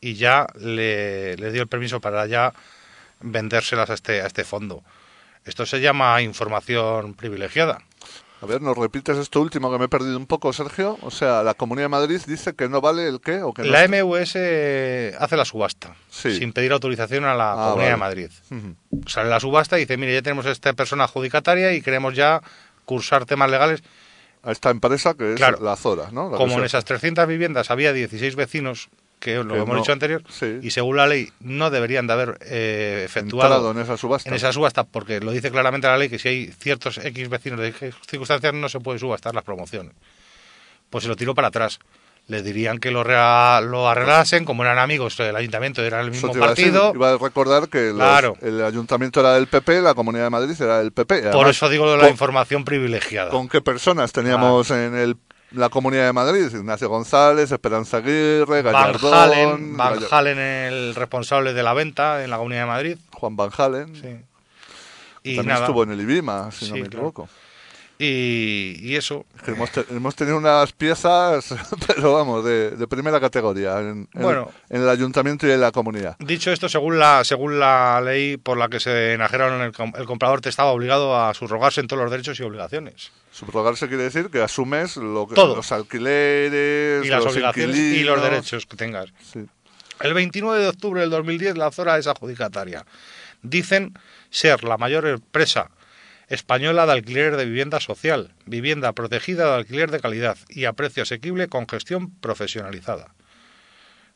y 0.00 0.14
ya 0.14 0.46
le, 0.54 1.36
le 1.36 1.50
dio 1.50 1.62
el 1.62 1.68
permiso 1.68 2.00
para 2.00 2.26
ya 2.26 2.52
vendérselas 3.20 3.90
a 3.90 3.94
este, 3.94 4.22
a 4.22 4.26
este 4.26 4.44
fondo. 4.44 4.84
Esto 5.44 5.66
se 5.66 5.80
llama 5.80 6.20
información 6.22 7.14
privilegiada. 7.14 7.78
A 8.42 8.46
ver, 8.46 8.60
¿nos 8.60 8.76
repites 8.76 9.16
esto 9.16 9.40
último 9.40 9.72
que 9.72 9.78
me 9.78 9.86
he 9.86 9.88
perdido 9.88 10.16
un 10.18 10.26
poco, 10.26 10.52
Sergio? 10.52 10.98
O 11.00 11.10
sea, 11.10 11.42
la 11.42 11.54
Comunidad 11.54 11.86
de 11.86 11.88
Madrid 11.88 12.20
dice 12.26 12.54
que 12.54 12.68
no 12.68 12.82
vale 12.82 13.08
el 13.08 13.20
qué 13.20 13.40
o 13.42 13.54
que 13.54 13.62
no 13.62 13.68
La 13.70 13.88
MVS 13.88 14.36
hace 15.18 15.36
la 15.38 15.44
subasta 15.46 15.96
Sí. 16.10 16.36
sin 16.36 16.52
pedir 16.52 16.72
autorización 16.72 17.24
a 17.24 17.34
la 17.34 17.52
Ah, 17.52 17.68
Comunidad 17.70 17.92
de. 17.92 17.96
Madrid. 17.96 18.30
Sale 19.06 19.30
la 19.30 19.40
subasta 19.40 19.78
y 19.78 19.82
dice, 19.82 19.96
mire, 19.96 20.12
ya 20.12 20.20
tenemos 20.22 20.44
a 20.46 20.50
esta 20.50 20.72
persona 20.74 21.04
adjudicataria 21.04 21.72
y 21.72 21.80
queremos 21.80 22.14
ya 22.14 22.42
cursar 22.84 23.24
temas 23.24 23.50
legales. 23.50 23.82
A 24.42 24.52
esta 24.52 24.70
empresa 24.70 25.14
que 25.14 25.30
es 25.32 25.36
Claro. 25.36 25.58
la 25.62 25.74
Zora, 25.74 26.10
¿no? 26.12 26.30
La 26.30 26.36
Como 26.36 26.58
en 26.58 26.64
esas 26.64 26.84
300 26.84 27.26
viviendas 27.26 27.70
había 27.70 27.92
16 27.94 28.36
vecinos, 28.36 28.90
que 29.18 29.36
lo 29.36 29.48
Que 29.54 29.60
hemos 29.60 29.68
no- 29.74 29.76
dicho 29.80 29.92
anterior, 29.92 30.22
sí. 30.28 30.58
y 30.62 30.70
según 30.70 30.96
la 30.96 31.06
ley 31.06 31.30
no 31.40 31.70
deberían 31.70 32.06
de 32.06 32.12
haber 32.12 32.38
eh, 32.42 33.02
efectuado 33.04 33.70
en 33.70 33.78
esa 33.78 33.96
subasta. 33.96 34.28
en 34.28 34.36
esa 34.36 34.52
subasta, 34.52 34.84
porque 34.84 35.20
lo 35.20 35.30
dice 35.32 35.50
claramente 35.50 35.86
la 35.88 35.96
ley 35.96 36.08
que 36.08 36.18
si 36.18 36.28
hay 36.28 36.46
ciertos 36.58 36.98
X 36.98 37.28
vecinos 37.28 37.58
de 37.60 37.68
X 37.68 37.94
circunstancias 38.08 38.52
no 38.54 38.68
se 38.68 38.78
puede 38.80 38.98
subastar 38.98 39.34
las 39.34 39.44
promociones. 39.44 39.92
Pues 40.90 41.02
se 41.02 41.08
lo 41.08 41.16
tiró 41.16 41.34
para 41.34 41.48
atrás. 41.48 41.78
Le 42.28 42.42
dirían 42.42 42.78
que 42.78 42.90
lo, 42.90 43.04
rea- 43.04 43.60
lo 43.60 43.88
arreglasen, 43.88 44.44
como 44.44 44.64
eran 44.64 44.78
amigos 44.80 45.16
del 45.16 45.36
ayuntamiento, 45.36 45.80
eran 45.84 46.04
el 46.06 46.10
mismo 46.10 46.30
te 46.32 46.38
iba 46.38 46.46
a 46.46 46.50
decir, 46.50 46.72
partido. 46.72 46.92
iba 46.92 47.10
a 47.12 47.18
recordar 47.18 47.68
que 47.68 47.86
los- 47.90 47.94
Claro. 47.98 48.36
el 48.42 48.64
ayuntamiento 48.64 49.20
era 49.20 49.34
del 49.34 49.46
PP, 49.46 49.80
la 49.80 49.94
Comunidad 49.94 50.24
de 50.24 50.30
Madrid 50.30 50.60
era 50.60 50.78
del 50.80 50.90
PP. 50.90 51.30
Por 51.30 51.48
eso 51.48 51.68
digo 51.68 51.88
de 51.88 51.96
la 51.98 52.02
con- 52.02 52.10
información 52.10 52.64
privilegiada. 52.64 53.30
¿Con 53.30 53.48
qué 53.48 53.60
personas 53.60 54.10
teníamos 54.10 54.72
en 54.72 54.96
el, 54.96 55.16
la 55.52 55.68
Comunidad 55.68 56.06
de 56.06 56.12
Madrid? 56.12 56.48
Ignacio 56.52 56.88
González, 56.88 57.50
Esperanza 57.50 57.98
Aguirre, 57.98 58.62
Van 58.62 58.72
Gallardón, 58.72 59.14
Halen, 59.14 59.76
Van 59.76 59.98
Halen, 60.10 60.38
el 60.38 60.94
responsable 60.94 61.52
de 61.52 61.62
la 61.62 61.72
venta 61.72 62.24
en 62.24 62.30
la 62.30 62.36
Comunidad 62.36 62.62
de 62.62 62.66
Madrid. 62.66 62.98
Juan 63.12 63.36
Van 63.36 63.50
Halen. 63.56 63.94
Sí. 63.94 64.16
Y 65.22 65.36
También 65.36 65.54
nada. 65.54 65.66
estuvo 65.66 65.82
en 65.82 65.90
el 65.90 66.00
IBIMA, 66.00 66.50
si 66.52 66.68
no 66.70 66.76
me 66.76 66.88
claro. 66.88 67.28
Y, 67.98 68.76
y 68.82 68.96
eso. 68.96 69.24
Que 69.44 69.52
hemos, 69.52 69.70
te- 69.70 69.86
hemos 69.90 70.14
tenido 70.14 70.36
unas 70.36 70.72
piezas, 70.72 71.54
pero 71.86 72.12
vamos, 72.12 72.44
de, 72.44 72.72
de 72.72 72.86
primera 72.86 73.18
categoría 73.20 73.78
en, 73.80 74.08
en- 74.12 74.22
Bueno. 74.22 74.50
en 74.68 74.82
el 74.82 74.88
ayuntamiento 74.88 75.46
y 75.46 75.52
en 75.52 75.60
la 75.62 75.72
comunidad. 75.72 76.16
Dicho 76.18 76.52
esto, 76.52 76.68
según 76.68 76.98
la, 76.98 77.24
según 77.24 77.58
la 77.58 78.00
ley 78.04 78.36
por 78.36 78.58
la 78.58 78.68
que 78.68 78.80
se 78.80 79.14
enajearon 79.14 79.62
el, 79.62 79.72
el 79.98 80.04
comprador 80.06 80.40
te 80.42 80.50
estaba 80.50 80.72
obligado 80.72 81.16
a 81.18 81.32
subrogarse 81.32 81.80
en 81.80 81.86
todos 81.86 82.02
los 82.02 82.10
derechos 82.10 82.38
y 82.38 82.42
obligaciones. 82.42 83.12
Subrogarse 83.32 83.88
quiere 83.88 84.02
decir 84.04 84.28
que 84.30 84.42
asumes 84.42 84.96
lo 84.96 85.26
que, 85.26 85.34
Todo. 85.34 85.56
los 85.56 85.72
alquileres, 85.72 87.04
Y 87.04 87.08
las 87.08 87.24
los 87.24 87.32
obligaciones 87.32 87.76
y 87.76 88.04
los 88.04 88.22
derechos 88.22 88.66
que 88.66 88.76
tengas. 88.76 89.06
Sí. 89.32 89.46
El 90.00 90.12
29 90.12 90.60
de 90.62 90.68
octubre 90.68 91.00
del 91.00 91.08
2010 91.10 91.56
la 91.56 91.70
Zora 91.70 91.96
es 91.96 92.06
adjudicataria. 92.06 92.84
Dicen 93.42 93.94
ser 94.28 94.64
la 94.64 94.76
mayor 94.76 95.06
empresa 95.06 95.70
española 96.28 96.86
de 96.86 96.92
alquiler 96.92 97.36
de 97.36 97.44
vivienda 97.44 97.80
social, 97.80 98.34
vivienda 98.46 98.92
protegida 98.92 99.46
de 99.50 99.56
alquiler 99.56 99.90
de 99.90 100.00
calidad 100.00 100.36
y 100.48 100.64
a 100.64 100.72
precio 100.72 101.02
asequible 101.02 101.48
con 101.48 101.68
gestión 101.68 102.10
profesionalizada. 102.18 103.14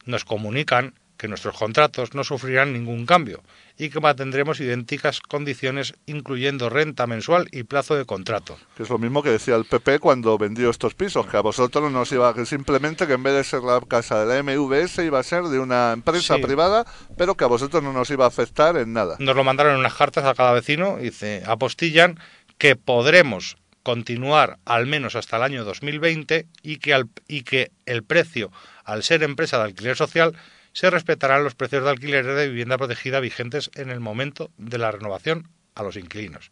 Nos 0.05 0.25
comunican 0.25 0.95
que 1.21 1.29
nuestros 1.29 1.55
contratos 1.57 2.15
no 2.15 2.25
sufrirán 2.25 2.73
ningún 2.73 3.05
cambio 3.05 3.43
y 3.77 3.91
que 3.91 4.01
mantendremos 4.01 4.59
idénticas 4.59 5.21
condiciones 5.21 5.93
incluyendo 6.07 6.71
renta 6.71 7.07
mensual 7.07 7.47
y 7.53 7.65
plazo 7.65 7.95
de 7.95 8.07
contrato. 8.07 8.59
Que 8.75 8.85
es 8.85 8.89
lo 8.89 8.97
mismo 8.99 9.23
que 9.23 9.29
decía 9.29 9.57
el 9.57 9.67
PP 9.67 9.99
cuando 9.99 10.39
vendió 10.39 10.71
estos 10.71 10.95
pisos, 10.95 11.27
que 11.27 11.37
a 11.37 11.43
vosotros 11.43 11.93
nos 11.93 12.11
iba, 12.13 12.33
que 12.35 12.47
simplemente 12.47 13.07
que 13.07 13.13
en 13.13 13.23
vez 13.23 13.35
de 13.35 13.45
ser 13.45 13.63
la 13.63 13.81
casa 13.87 14.25
de 14.25 14.27
la 14.27 14.43
MVS 14.43 15.05
iba 15.05 15.19
a 15.19 15.23
ser 15.23 15.45
de 15.45 15.59
una 15.59 15.93
empresa 15.93 16.37
Sí. 16.37 16.43
privada, 16.43 16.87
pero 17.19 17.35
que 17.37 17.45
a 17.45 17.49
vosotros 17.49 17.83
no 17.83 17.93
nos 17.93 18.09
iba 18.11 18.25
a 18.25 18.29
afectar 18.29 18.77
en 18.79 18.95
nada. 18.95 19.17
Nos 19.19 19.37
lo 19.37 19.45
mandaron 19.45 19.75
en 19.75 19.81
unas 19.81 19.95
cartas 19.95 20.25
a 20.25 20.35
cada 20.35 20.53
vecino 20.55 20.97
y 20.99 21.05
dice, 21.05 21.43
apostillan 21.47 22.19
que 22.57 22.77
podremos 22.77 23.57
continuar 23.83 24.59
al 24.67 24.87
menos 24.87 25.17
hasta 25.17 25.37
el 25.37 25.43
año 25.43 25.65
2020 25.65 26.47
y 26.63 26.77
que, 26.79 26.93
al- 26.95 27.09
y 27.29 27.43
que 27.43 27.71
el 27.87 28.03
precio, 28.05 28.51
al 28.85 29.03
ser 29.03 29.23
empresa 29.23 29.57
de 29.59 29.65
alquiler 29.65 29.97
social, 29.97 30.37
se 30.73 30.91
respetarán 30.91 31.45
los 31.45 31.55
precios 31.55 31.85
de 31.85 31.91
alquiler 31.91 32.25
de 32.27 32.49
vivienda 32.49 32.79
protegida 32.79 33.21
vigentes 33.21 33.71
en 33.75 33.91
el 33.91 34.01
momento 34.01 34.51
de 34.57 34.79
la 34.79 34.91
renovación 34.91 35.49
a 35.75 35.83
los 35.83 35.97
inquilinos. 35.97 36.51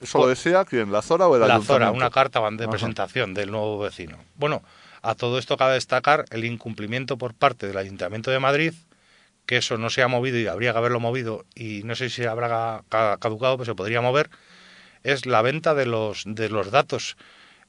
¿Eso 0.00 0.18
lo 0.18 0.26
decía 0.28 0.64
quién? 0.64 0.92
¿La 0.92 1.02
Zora 1.02 1.26
o 1.26 1.34
el 1.36 1.46
La 1.48 1.60
Zora, 1.60 1.90
una 1.90 2.10
carta 2.10 2.40
de 2.50 2.64
Ajá. 2.64 2.70
presentación 2.70 3.32
del 3.34 3.50
nuevo 3.50 3.78
vecino. 3.78 4.18
Bueno, 4.34 4.62
a 5.02 5.14
todo 5.14 5.38
esto 5.38 5.56
cabe 5.56 5.74
destacar 5.74 6.24
el 6.30 6.44
incumplimiento 6.44 7.16
por 7.16 7.32
parte 7.34 7.66
del 7.66 7.78
Ayuntamiento 7.78 8.30
de 8.30 8.38
Madrid, 8.38 8.74
que 9.46 9.58
eso 9.58 9.78
no 9.78 9.88
se 9.90 10.02
ha 10.02 10.08
movido 10.08 10.38
y 10.38 10.46
habría 10.48 10.72
que 10.72 10.78
haberlo 10.78 11.00
movido, 11.00 11.44
y 11.54 11.82
no 11.84 11.94
sé 11.94 12.10
si 12.10 12.24
habrá 12.24 12.48
ca- 12.48 12.82
ca- 12.88 13.16
caducado, 13.18 13.56
pero 13.56 13.64
se 13.66 13.74
podría 13.74 14.00
mover, 14.02 14.28
es 15.02 15.24
la 15.24 15.40
venta 15.40 15.74
de 15.74 15.86
los, 15.86 16.24
de 16.26 16.48
los 16.50 16.70
datos. 16.70 17.16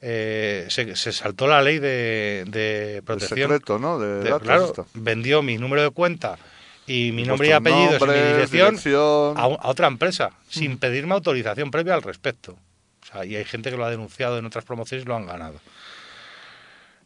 Eh, 0.01 0.67
se, 0.69 0.95
se 0.95 1.11
saltó 1.11 1.47
la 1.47 1.61
ley 1.61 1.79
de, 1.79 2.43
de 2.47 2.97
El 2.97 3.03
protección. 3.03 3.39
secreto, 3.49 3.79
¿no? 3.79 3.97
De, 3.99 4.23
de- 4.23 4.39
claro, 4.39 4.73
vendió 4.93 5.41
mi 5.41 5.57
número 5.57 5.81
de 5.81 5.89
cuenta 5.89 6.37
y 6.85 7.11
mi 7.11 7.23
nombre 7.23 7.47
y 7.49 7.51
apellidos 7.51 8.01
y 8.01 8.05
mi 8.05 8.13
dirección 8.13 8.69
dirección. 8.75 9.33
a, 9.37 9.47
otra 9.47 9.87
empresa 9.87 10.31
sin 10.49 10.77
pedirme 10.77 11.13
autorización 11.15 11.71
previa 11.71 11.95
al 11.95 12.03
respecto. 12.03 12.57
O 13.01 13.05
sea, 13.11 13.25
y 13.25 13.35
hay 13.35 13.45
gente 13.45 13.71
que 13.71 13.77
lo 13.77 13.85
ha 13.85 13.89
denunciado 13.89 14.37
en 14.37 14.45
otras 14.45 14.65
promociones 14.65 15.03
y 15.05 15.07
lo 15.07 15.15
han 15.15 15.25
ganado. 15.25 15.59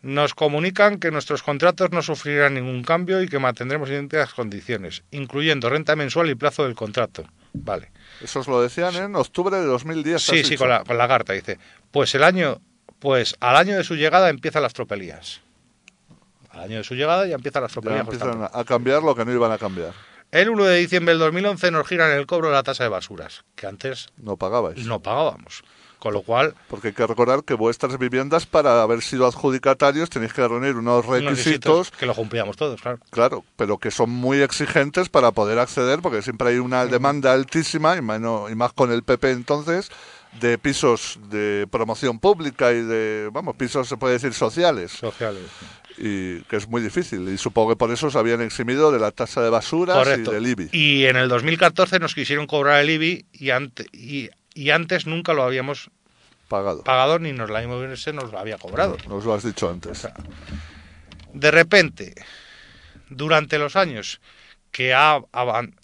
Nos 0.02 0.34
comunican 0.34 0.98
que 1.00 1.12
nuestros 1.12 1.44
contratos 1.44 1.92
no 1.92 2.02
sufrirán 2.02 2.56
ningún 2.56 2.84
cambio 2.84 3.22
y 3.22 3.28
que 3.28 3.38
mantendremos 3.38 3.88
idénticas 3.88 4.34
condiciones, 4.34 5.04
incluyendo 5.12 5.70
renta 5.70 5.96
mensual 5.96 6.30
y 6.32 6.36
plazo 6.36 6.64
del 6.66 6.74
contrato. 6.74 7.24
Vale. 7.54 7.92
Eso 8.20 8.40
os 8.40 8.48
lo 8.48 8.62
decían 8.64 8.96
en 8.96 9.16
octubre 9.16 9.56
de 9.58 9.66
2010. 9.66 10.20
Sí, 10.22 10.44
sí, 10.44 10.58
con 10.58 10.70
la, 10.70 10.84
con 10.84 10.98
la 10.98 11.08
carta 11.08 11.34
dice. 11.34 11.60
Pues 11.92 12.16
el 12.16 12.24
año, 12.24 12.60
pues 13.02 13.36
al 13.42 13.58
año 13.58 13.76
de 13.76 13.84
su 13.84 13.96
llegada 13.96 14.30
empiezan 14.30 14.62
las 14.62 14.74
tropelías. 14.74 15.42
Al 16.52 16.62
año 16.62 16.78
de 16.78 16.84
su 16.84 16.96
llegada 16.96 17.26
ya 17.28 17.36
empiezan 17.36 17.64
las 17.64 17.72
Ya 17.72 17.82
tropelías. 17.82 18.02
empiezan 18.02 18.48
a 18.54 18.64
cambiar 18.64 19.04
lo 19.04 19.16
que 19.16 19.26
no 19.26 19.34
iban 19.34 19.52
a 19.52 19.58
cambiar. 19.58 19.92
El 20.32 20.50
1 20.50 20.64
de 20.64 20.78
diciembre 20.78 21.14
del 21.14 21.20
2011 21.20 21.72
nos 21.72 21.88
giran 21.88 22.12
el 22.12 22.26
cobro 22.26 22.48
de 22.50 22.54
la 22.54 22.64
tasa 22.64 22.84
de 22.84 22.90
basuras, 22.90 23.44
que 23.56 23.68
antes 23.68 24.08
No 24.18 24.38
pagabais. 24.38 24.86
no 24.86 25.02
pagábamos. 25.02 25.64
Con 26.00 26.14
lo 26.14 26.24
cual, 26.24 26.56
Porque 26.68 26.88
hay 26.88 26.94
que 26.96 27.06
recordar 27.06 27.44
que 27.44 27.54
vuestras 27.54 28.00
viviendas, 28.00 28.48
para 28.48 28.82
haber 28.82 29.04
sido 29.04 29.28
adjudicatarios, 29.28 30.10
tenéis 30.10 30.34
que 30.34 30.48
reunir 30.48 30.76
unos 30.76 31.06
requisitos, 31.06 31.92
que 31.92 32.08
lo 32.08 32.16
cumplíamos 32.16 32.58
todos, 32.58 32.82
claro. 32.82 32.98
claro, 33.12 33.46
pero 33.56 33.78
que 33.78 33.92
son 33.92 34.10
muy 34.10 34.42
exigentes 34.42 35.10
para 35.10 35.32
poder 35.32 35.60
acceder, 35.60 36.00
porque 36.02 36.24
siempre 36.24 36.50
hay 36.50 36.58
una 36.58 36.88
demanda 36.88 37.34
altísima, 37.34 37.96
y 37.98 38.02
más 38.02 38.74
con 38.74 38.92
el 38.92 39.04
PP 39.04 39.30
entonces, 39.32 39.92
de 40.40 40.58
pisos 40.58 41.20
de 41.30 41.68
promoción 41.70 42.20
pública 42.20 42.72
y 42.72 42.82
de, 42.82 43.30
vamos, 43.32 43.56
pisos 43.56 43.88
se 43.88 43.98
puede 43.98 44.14
decir 44.14 44.34
sociales, 44.34 44.92
Sociales. 44.92 45.44
y 45.98 46.42
que 46.44 46.56
es 46.56 46.68
muy 46.68 46.82
difícil. 46.82 47.28
Y 47.30 47.38
supongo 47.38 47.72
que 47.72 47.76
por 47.76 47.92
eso 47.92 48.10
se 48.10 48.18
habían 48.18 48.42
eximido 48.42 48.92
de 48.92 49.00
la 49.00 49.12
tasa 49.12 49.42
de 49.42 49.50
Correcto. 49.94 50.32
y 50.32 50.34
del 50.36 50.48
IBI. 50.48 50.70
Y 50.72 51.06
en 51.06 51.18
el 51.18 51.28
2014 51.30 52.00
nos 52.00 52.16
quisieron 52.16 52.48
cobrar 52.48 52.82
el 52.82 52.90
IBI 52.92 53.26
y, 53.34 53.50
ante- 53.50 53.88
y, 53.92 54.30
y 54.54 54.70
antes 54.70 55.06
nunca 55.06 55.34
lo 55.34 55.44
habíamos 55.44 55.90
Pagado. 56.48 56.84
pagado 56.84 57.18
ni 57.20 57.32
nos 57.34 57.50
la 57.50 57.64
IMS 57.64 58.14
nos 58.14 58.32
lo 58.32 58.40
había 58.40 58.58
cobrado. 58.58 58.98
Nos 59.08 59.24
lo 59.26 59.34
has 59.34 59.44
dicho 59.44 59.70
antes. 59.70 60.08
De 61.34 61.50
repente, 61.52 62.14
durante 63.10 63.58
los 63.58 63.76
años 63.76 64.20
que 64.72 64.94
ha 64.94 65.20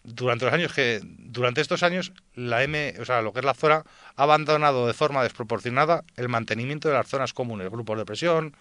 durante 0.03 0.45
los 0.45 0.53
años 0.53 0.73
que 0.73 1.01
durante 1.03 1.61
estos 1.61 1.83
años 1.83 2.13
la 2.35 2.63
M, 2.63 2.95
o 2.99 3.05
sea, 3.05 3.21
lo 3.21 3.33
que 3.33 3.39
es 3.39 3.45
la 3.45 3.53
zona 3.53 3.83
ha 4.17 4.23
abandonado 4.23 4.87
de 4.87 4.93
forma 4.93 5.23
desproporcionada 5.23 6.03
el 6.17 6.27
mantenimiento 6.27 6.89
de 6.89 6.95
las 6.95 7.07
zonas 7.07 7.33
comunes, 7.33 7.69
grupos 7.69 7.97
de 7.97 8.05
presión, 8.05 8.55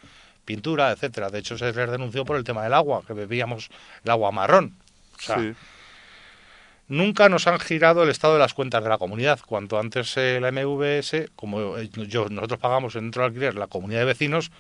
pintura, 0.45 0.93
etcétera. 0.93 1.31
De 1.31 1.41
hecho, 1.41 1.59
se 1.59 1.73
les 1.73 1.91
denunció 1.91 2.25
por 2.25 2.37
el 2.37 2.45
tema 2.45 2.63
del 2.63 2.75
agua, 2.75 3.03
que 3.07 3.15
bebíamos 3.15 3.71
el 4.05 4.11
agua 4.11 4.31
marrón. 4.31 4.75
O 5.19 5.23
sea, 5.23 5.39
sí. 5.39 5.55
Nunca 6.89 7.29
nos 7.29 7.49
han 7.49 7.59
girado 7.59 8.05
el 8.05 8.11
estado 8.11 8.35
de 8.35 8.41
las 8.41 8.55
cuentas 8.55 8.83
de 8.83 8.89
la 8.89 8.99
comunidad. 8.99 9.41
Cuanto 9.45 9.79
antes 9.79 10.17
eh, 10.17 10.39
la 10.41 10.53
MVS, 10.53 11.31
como 11.35 11.79
eh, 11.79 11.91
yo, 11.93 12.29
nosotros 12.29 12.61
pagamos 12.61 12.95
dentro 12.95 13.23
del 13.23 13.31
alquiler 13.31 13.55
la 13.57 13.67
comunidad 13.67 14.01
de 14.01 14.05
vecinos, 14.07 14.53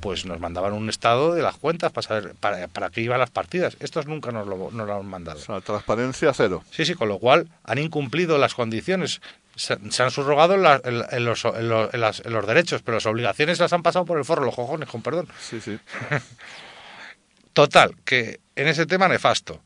pues 0.00 0.24
nos 0.24 0.40
mandaban 0.40 0.72
un 0.72 0.88
estado 0.88 1.34
de 1.34 1.42
las 1.42 1.56
cuentas 1.56 1.92
para 1.92 2.06
saber 2.06 2.34
para, 2.40 2.66
para 2.68 2.88
qué 2.88 3.02
iban 3.02 3.18
las 3.18 3.30
partidas. 3.30 3.76
Estos 3.80 4.06
nunca 4.06 4.32
nos 4.32 4.46
lo, 4.46 4.70
nos 4.70 4.86
lo 4.86 4.96
han 4.96 5.04
mandado. 5.04 5.38
O 5.38 5.42
sea, 5.42 5.60
transparencia 5.60 6.32
cero. 6.32 6.64
Sí, 6.70 6.86
sí, 6.86 6.94
con 6.94 7.08
lo 7.08 7.18
cual 7.18 7.48
han 7.64 7.78
incumplido 7.78 8.38
las 8.38 8.54
condiciones. 8.54 9.20
Se, 9.60 9.76
se 9.90 10.02
han 10.02 10.10
subrogado 10.10 10.54
en, 10.54 10.62
la- 10.62 10.80
en- 10.82 11.04
en 11.10 11.24
los, 11.26 11.44
los- 11.44 11.92
en 11.92 12.00
las- 12.00 12.20
en 12.24 12.32
los 12.32 12.46
derechos, 12.46 12.80
pero 12.82 12.96
las 12.96 13.04
obligaciones 13.04 13.58
las 13.58 13.72
han 13.74 13.82
pasado 13.82 14.06
por 14.06 14.16
el 14.16 14.24
forro, 14.24 14.44
los 14.46 14.54
cojones, 14.54 14.88
con 14.88 15.02
perdón. 15.02 15.28
Sí, 15.38 15.60
sí. 15.60 15.78
Total, 17.52 17.94
que 18.04 18.40
en 18.56 18.68
ese 18.68 18.86
tema 18.86 19.06
nefasto. 19.08 19.60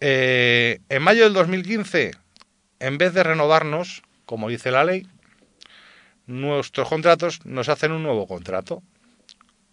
Eh, 0.00 0.80
en 0.88 1.02
mayo 1.02 1.24
del 1.24 1.32
2015, 1.34 2.12
en 2.80 2.96
vez 2.98 3.12
de 3.12 3.22
renovarnos, 3.22 4.02
como 4.24 4.48
dice 4.48 4.70
la 4.70 4.84
ley, 4.84 5.06
nuestros 6.26 6.88
contratos 6.88 7.44
nos 7.44 7.68
hacen 7.68 7.92
un 7.92 8.02
nuevo 8.02 8.26
contrato, 8.26 8.82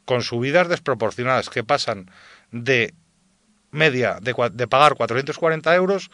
con 0.05 0.21
subidas 0.21 0.67
desproporcionadas 0.67 1.49
que 1.49 1.63
pasan 1.63 2.11
de 2.51 2.93
media 3.71 4.17
de, 4.21 4.35
de 4.51 4.67
pagar 4.67 4.95
440 4.95 5.73
euros 5.75 6.11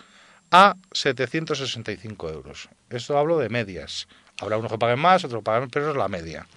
a 0.51 0.75
765 0.91 2.29
euros. 2.29 2.69
Esto 2.89 3.17
hablo 3.17 3.37
de 3.39 3.49
medias. 3.49 4.07
Habrá 4.39 4.57
unos 4.57 4.71
que 4.71 4.77
paguen 4.77 4.99
más, 4.99 5.23
otros 5.23 5.41
que 5.41 5.45
paguen 5.45 5.61
menos, 5.61 5.71
pero 5.73 5.91
es 5.91 5.97
la 5.97 6.07
media. 6.07 6.47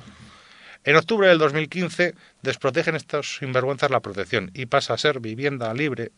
En 0.84 0.96
octubre 0.96 1.28
del 1.28 1.38
2015 1.38 2.14
desprotegen 2.42 2.96
estos 2.96 3.36
sinvergüenzas 3.36 3.90
la 3.90 4.00
protección 4.00 4.50
y 4.54 4.66
pasa 4.66 4.94
a 4.94 4.98
ser 4.98 5.20
vivienda 5.20 5.72
libre 5.74 6.10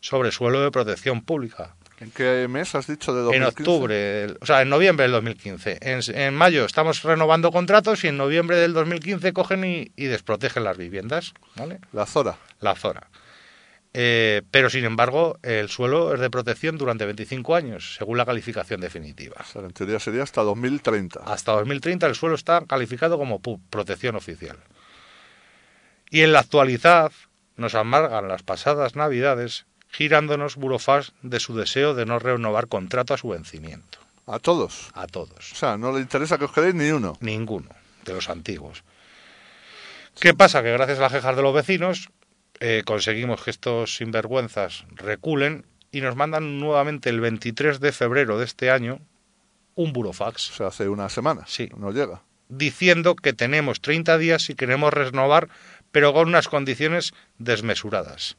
sobre 0.00 0.32
suelo 0.32 0.60
de 0.60 0.70
protección 0.70 1.22
pública. 1.22 1.74
¿En 2.00 2.10
qué 2.10 2.48
mes 2.50 2.74
has 2.74 2.88
dicho 2.88 3.12
de 3.14 3.20
En 3.36 3.42
2015? 3.42 3.62
octubre, 3.62 3.94
del- 3.94 4.38
o 4.40 4.46
sea, 4.46 4.60
en 4.62 4.68
noviembre 4.68 5.04
del 5.04 5.12
2015. 5.12 5.78
En, 5.80 6.00
en 6.14 6.34
mayo 6.34 6.64
estamos 6.64 7.02
renovando 7.04 7.52
contratos 7.52 8.02
y 8.04 8.08
en 8.08 8.16
noviembre 8.16 8.56
del 8.56 8.72
2015 8.72 9.32
cogen 9.32 9.64
y, 9.64 9.92
y 9.94 10.06
desprotegen 10.06 10.64
las 10.64 10.76
viviendas, 10.76 11.32
¿vale? 11.54 11.78
La 11.92 12.04
Zora. 12.04 12.36
La 12.60 12.74
zona. 12.74 13.02
Eh, 13.94 14.42
pero 14.50 14.70
sin 14.70 14.84
embargo, 14.84 15.38
el 15.42 15.68
suelo 15.68 16.14
es 16.14 16.20
de 16.20 16.30
protección 16.30 16.78
durante 16.78 17.04
25 17.04 17.54
años, 17.54 17.96
según 17.96 18.16
la 18.16 18.24
calificación 18.24 18.80
definitiva. 18.80 19.36
O 19.40 19.44
sea, 19.44 19.62
en 19.62 19.72
teoría 19.72 19.98
sería 19.98 20.22
hasta 20.22 20.42
2030. 20.42 21.20
Hasta 21.20 21.52
2030 21.52 22.06
el 22.06 22.14
suelo 22.14 22.34
está 22.34 22.64
calificado 22.66 23.18
como 23.18 23.40
protección 23.40 24.16
oficial. 24.16 24.56
Y 26.10 26.22
en 26.22 26.32
la 26.32 26.40
actualidad 26.40 27.12
nos 27.56 27.74
amargan 27.74 28.28
las 28.28 28.42
pasadas 28.42 28.96
navidades 28.96 29.66
girándonos 29.90 30.56
burofax 30.56 31.12
de 31.22 31.38
su 31.38 31.54
deseo 31.54 31.94
de 31.94 32.06
no 32.06 32.18
renovar 32.18 32.68
contrato 32.68 33.12
a 33.12 33.18
su 33.18 33.28
vencimiento. 33.28 33.98
A 34.26 34.38
todos. 34.38 34.90
A 34.94 35.06
todos. 35.06 35.52
O 35.52 35.54
sea, 35.54 35.76
no 35.76 35.92
le 35.92 36.00
interesa 36.00 36.38
que 36.38 36.46
os 36.46 36.52
quedéis 36.52 36.74
ni 36.74 36.90
uno. 36.90 37.18
Ninguno 37.20 37.68
de 38.04 38.14
los 38.14 38.30
antiguos. 38.30 38.84
¿Qué 40.18 40.34
pasa? 40.34 40.62
Que 40.62 40.72
gracias 40.72 40.98
a 40.98 41.02
las 41.02 41.12
quejas 41.12 41.36
de 41.36 41.42
los 41.42 41.54
vecinos 41.54 42.08
eh, 42.64 42.84
conseguimos 42.84 43.42
que 43.42 43.50
estos 43.50 43.96
sinvergüenzas 43.96 44.84
reculen 44.90 45.66
y 45.90 46.00
nos 46.00 46.14
mandan 46.14 46.60
nuevamente 46.60 47.10
el 47.10 47.20
23 47.20 47.80
de 47.80 47.90
febrero 47.90 48.38
de 48.38 48.44
este 48.44 48.70
año 48.70 49.00
un 49.74 49.92
burofax. 49.92 50.50
O 50.50 50.54
sea, 50.54 50.66
hace 50.68 50.88
una 50.88 51.08
semana. 51.08 51.42
Sí. 51.48 51.68
No 51.76 51.90
llega. 51.90 52.22
diciendo 52.48 53.16
que 53.16 53.32
tenemos 53.32 53.80
30 53.80 54.16
días 54.16 54.42
si 54.42 54.54
queremos 54.54 54.94
renovar, 54.94 55.48
pero 55.90 56.12
con 56.12 56.28
unas 56.28 56.46
condiciones 56.46 57.14
desmesuradas. 57.38 58.36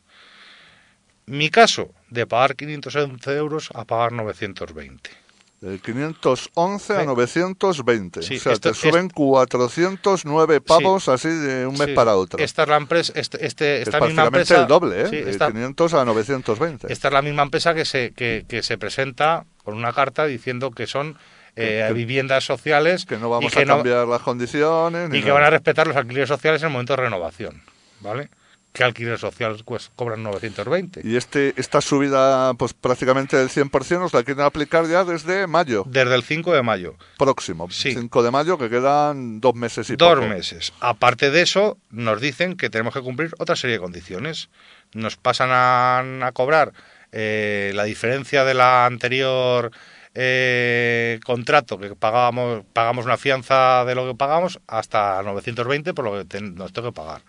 Mi 1.26 1.50
caso, 1.50 1.94
de 2.10 2.26
pagar 2.26 2.56
511 2.56 3.36
euros 3.36 3.72
a 3.74 3.84
pagar 3.84 4.14
920. 4.14 5.23
De 5.64 5.80
511 5.80 6.94
a 6.94 7.00
Sí. 7.02 7.06
920. 7.06 8.22
Sí, 8.22 8.36
o 8.36 8.40
sea, 8.40 8.52
esto 8.52 8.70
te 8.72 8.76
suben 8.76 9.10
409 9.10 10.60
pavos 10.60 11.08
así 11.08 11.30
de 11.30 11.66
un 11.66 11.78
mes 11.78 11.88
Sí, 11.88 11.94
para 11.94 12.16
otro. 12.18 12.38
Esta 12.44 12.64
es 12.64 12.70
la 12.70 12.76
empresa, 12.78 13.14
este, 13.16 13.46
este- 13.46 13.82
es 13.82 13.88
esta 13.88 14.00
misma 14.02 14.30
prácticamente 14.30 14.40
empresa, 14.54 14.62
el 14.62 14.68
doble, 14.68 15.02
¿eh? 15.04 15.08
sí, 15.10 15.16
de 15.22 15.32
esta, 15.32 15.48
500 15.52 15.94
a 15.94 16.04
920. 16.06 16.92
esta 16.92 17.08
es 17.08 17.14
la 17.14 17.22
misma 17.22 17.44
empresa 17.44 17.74
que 17.74 17.86
se, 17.86 18.12
que, 18.12 18.46
que 18.48 18.62
se 18.62 18.78
presenta 18.78 19.46
con 19.64 19.76
una 19.76 19.94
carta 19.94 20.26
diciendo 20.26 20.72
que 20.72 20.86
son 20.86 21.18
eh, 21.56 21.86
Que- 21.88 21.94
viviendas 21.94 22.44
sociales 22.44 23.06
que 23.06 23.18
no 23.18 23.30
vamos 23.30 23.54
y 23.54 23.56
que 23.56 23.62
a 23.62 23.66
no- 23.66 23.76
cambiar 23.76 24.08
las 24.08 24.22
condiciones. 24.22 25.14
y 25.14 25.22
que 25.22 25.32
van 25.32 25.44
a 25.44 25.50
respetar 25.50 25.88
los 25.88 25.96
alquileres 25.96 26.28
sociales 26.28 26.62
en 26.62 26.68
el 26.68 26.72
momento 26.74 26.94
de 26.94 27.04
renovación, 27.04 27.62
¿vale? 28.02 28.30
¿Qué 28.74 28.84
alquiler 28.84 29.20
social 29.20 29.56
pues, 29.66 29.92
cobran 29.96 30.24
920? 30.24 31.02
Y 31.04 31.16
este, 31.16 31.54
esta 31.58 31.80
subida, 31.80 32.54
pues 32.56 32.74
prácticamente 32.74 33.38
del 33.38 33.50
100%, 33.50 34.00
nos 34.00 34.14
la 34.14 34.24
quieren 34.24 34.44
aplicar 34.44 34.88
ya 34.88 35.04
desde 35.04 35.46
mayo 35.46 35.84
Desde 35.88 36.16
el 36.16 36.24
5 36.24 36.52
de 36.54 36.64
mayo. 36.64 36.96
próximo. 37.20 37.70
Sí. 37.70 37.94
5 37.94 38.24
de 38.24 38.32
mayo, 38.32 38.58
que 38.58 38.70
quedan 38.72 39.40
dos 39.40 39.54
meses 39.54 39.90
y 39.92 39.96
Dos 39.96 40.16
poco. 40.16 40.28
meses. 40.28 40.74
Aparte 40.80 41.30
de 41.30 41.44
eso, 41.44 41.78
nos 41.92 42.20
dicen 42.20 42.58
que 42.58 42.72
tenemos 42.72 42.96
que 42.96 43.02
cumplir 43.02 43.32
otra 43.38 43.56
serie 43.56 43.76
de 43.76 43.80
condiciones. 43.82 44.50
Nos 44.94 45.18
pasan 45.18 45.50
a, 45.52 46.00
a 46.26 46.32
cobrar 46.32 46.74
eh, 47.12 47.72
la 47.76 47.84
diferencia 47.84 48.44
de 48.44 48.56
la 48.56 48.88
anterior 48.88 49.70
eh, 50.16 51.20
contrato, 51.26 51.78
que 51.78 51.96
pagábamos, 51.96 52.64
pagamos 52.74 53.06
una 53.06 53.18
fianza 53.18 53.86
de 53.86 53.94
lo 53.96 54.08
que 54.08 54.16
pagamos, 54.16 54.60
hasta 54.68 55.22
920 55.24 55.94
por 55.94 56.06
lo 56.06 56.14
que 56.18 56.26
ten- 56.26 56.56
nos 56.56 56.74
tengo 56.74 56.90
que 56.92 56.96
pagar. 56.96 57.22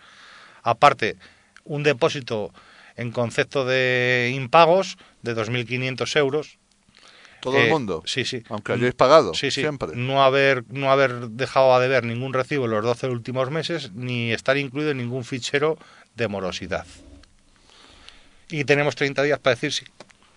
Aparte, 0.63 1.15
un 1.65 1.83
depósito 1.83 2.51
en 2.95 3.11
concepto 3.11 3.65
de 3.65 4.31
impagos 4.33 4.97
de 5.21 5.35
2.500 5.35 6.15
euros. 6.17 6.57
Todo 7.41 7.57
el 7.59 7.65
Eh, 7.67 7.69
mundo. 7.69 8.01
Sí, 8.05 8.25
sí. 8.25 8.41
Aunque 8.49 8.73
hayáis 8.73 8.95
pagado, 8.95 9.33
Sí, 9.33 9.51
sí. 9.51 9.61
siempre. 9.61 9.89
No 9.95 10.23
haber, 10.23 10.63
no 10.69 10.91
haber 10.91 11.27
dejado 11.29 11.73
a 11.75 11.79
deber 11.79 12.03
ningún 12.03 12.33
recibo 12.33 12.65
en 12.65 12.71
los 12.71 12.83
12 12.83 13.07
últimos 13.09 13.51
meses, 13.51 13.91
ni 13.93 14.31
estar 14.31 14.57
incluido 14.57 14.91
en 14.91 14.97
ningún 14.97 15.23
fichero 15.25 15.77
de 16.15 16.27
morosidad. 16.27 16.85
Y 18.49 18.63
tenemos 18.63 18.95
30 18.95 19.21
días 19.23 19.39
para 19.39 19.55
decir 19.55 19.71
si, 19.73 19.85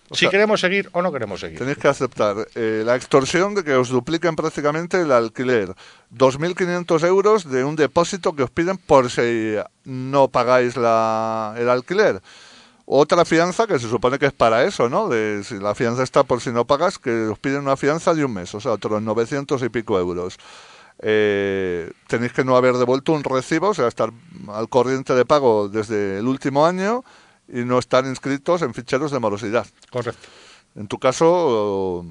O 0.09 0.15
si 0.15 0.21
sea, 0.21 0.29
queremos 0.29 0.59
seguir 0.59 0.89
o 0.93 1.01
no 1.01 1.11
queremos 1.11 1.39
seguir. 1.39 1.59
Tenéis 1.59 1.77
que 1.77 1.87
aceptar 1.87 2.35
eh, 2.55 2.83
la 2.85 2.95
extorsión 2.95 3.53
de 3.53 3.63
que 3.63 3.73
os 3.73 3.89
dupliquen 3.89 4.35
prácticamente 4.35 5.01
el 5.01 5.11
alquiler. 5.11 5.75
2.500 6.15 7.05
euros 7.05 7.49
de 7.49 7.63
un 7.63 7.75
depósito 7.75 8.35
que 8.35 8.43
os 8.43 8.49
piden 8.49 8.77
por 8.77 9.11
si 9.11 9.55
no 9.85 10.27
pagáis 10.29 10.77
la, 10.77 11.53
el 11.57 11.69
alquiler. 11.69 12.21
Otra 12.85 13.23
fianza 13.23 13.67
que 13.67 13.77
se 13.77 13.87
supone 13.87 14.17
que 14.17 14.25
es 14.25 14.33
para 14.33 14.63
eso, 14.63 14.89
¿no? 14.89 15.09
De, 15.09 15.43
si 15.43 15.59
la 15.59 15.75
fianza 15.75 16.01
está 16.01 16.23
por 16.23 16.41
si 16.41 16.49
no 16.49 16.65
pagas, 16.65 16.97
que 16.97 17.27
os 17.27 17.37
piden 17.37 17.61
una 17.61 17.77
fianza 17.77 18.15
de 18.15 18.25
un 18.25 18.33
mes, 18.33 18.55
o 18.55 18.59
sea, 18.59 18.71
otros 18.71 18.99
900 18.99 19.61
y 19.61 19.69
pico 19.69 19.99
euros. 19.99 20.37
Eh, 21.01 21.91
tenéis 22.07 22.33
que 22.33 22.43
no 22.43 22.57
haber 22.57 22.75
devuelto 22.77 23.13
un 23.13 23.23
recibo, 23.23 23.69
o 23.69 23.73
sea, 23.75 23.87
estar 23.87 24.09
al 24.47 24.69
corriente 24.69 25.13
de 25.13 25.23
pago 25.23 25.69
desde 25.69 26.17
el 26.17 26.27
último 26.27 26.65
año 26.65 27.03
y 27.51 27.63
no 27.65 27.79
estar 27.79 28.05
inscritos 28.05 28.61
en 28.61 28.73
ficheros 28.73 29.11
de 29.11 29.19
morosidad. 29.19 29.65
Correcto. 29.91 30.27
En 30.75 30.87
tu 30.87 30.99
caso, 30.99 32.05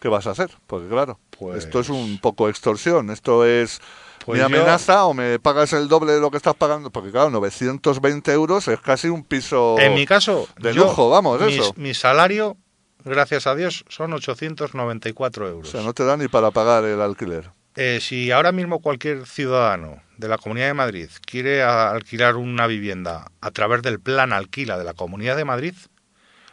¿qué 0.00 0.08
vas 0.08 0.26
a 0.26 0.30
hacer? 0.30 0.50
Porque 0.66 0.88
claro, 0.88 1.18
Pues- 1.38 1.64
esto 1.64 1.80
es 1.80 1.88
un 1.88 2.18
poco 2.20 2.48
extorsión, 2.48 3.10
esto 3.10 3.44
es 3.44 3.80
Pues 4.24 4.36
mi 4.36 4.40
yo- 4.40 4.46
amenaza 4.46 5.04
o 5.06 5.14
me 5.14 5.38
pagas 5.38 5.72
el 5.72 5.88
doble 5.88 6.12
de 6.12 6.20
lo 6.20 6.30
que 6.30 6.36
estás 6.36 6.54
pagando, 6.54 6.90
porque 6.90 7.10
claro, 7.10 7.30
920 7.30 8.32
euros 8.32 8.68
es 8.68 8.80
casi 8.80 9.08
un 9.08 9.24
piso 9.24 9.76
En 9.78 9.94
mi 9.94 10.06
caso, 10.06 10.48
de 10.60 10.72
yo- 10.72 10.84
lujo, 10.84 11.10
vamos, 11.10 11.42
eso. 11.42 11.72
Mi 11.76 11.92
salario, 11.94 12.56
gracias 13.04 13.46
a 13.46 13.54
Dios, 13.54 13.84
son 13.88 14.12
894 14.14 15.46
O 15.46 15.48
euros. 15.48 15.68
sea, 15.70 15.82
no 15.82 15.92
te 15.92 16.04
da 16.04 16.16
ni 16.16 16.28
para 16.28 16.50
pagar 16.52 16.84
el 16.84 17.00
alquiler. 17.02 17.50
Eh, 17.76 17.98
si 18.00 18.30
ahora 18.30 18.52
mismo 18.52 18.80
cualquier 18.80 19.26
ciudadano 19.26 20.00
de 20.16 20.28
la 20.28 20.38
Comunidad 20.38 20.68
de 20.68 20.74
Madrid 20.74 21.08
quiere 21.26 21.62
alquilar 21.62 22.36
una 22.36 22.68
vivienda 22.68 23.32
a 23.40 23.50
través 23.50 23.82
del 23.82 23.98
plan 23.98 24.32
alquila 24.32 24.78
de 24.78 24.84
la 24.84 24.94
Comunidad 24.94 25.36
de 25.36 25.44
Madrid, 25.44 25.74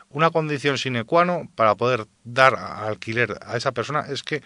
una 0.09 0.31
condición 0.31 0.77
sine 0.77 1.05
qua 1.05 1.23
non 1.23 1.47
para 1.47 1.75
poder 1.75 2.09
dar 2.25 2.57
alquiler 2.57 3.37
a 3.45 3.55
esa 3.55 3.71
persona 3.71 4.09
es 4.09 4.23
que 4.23 4.41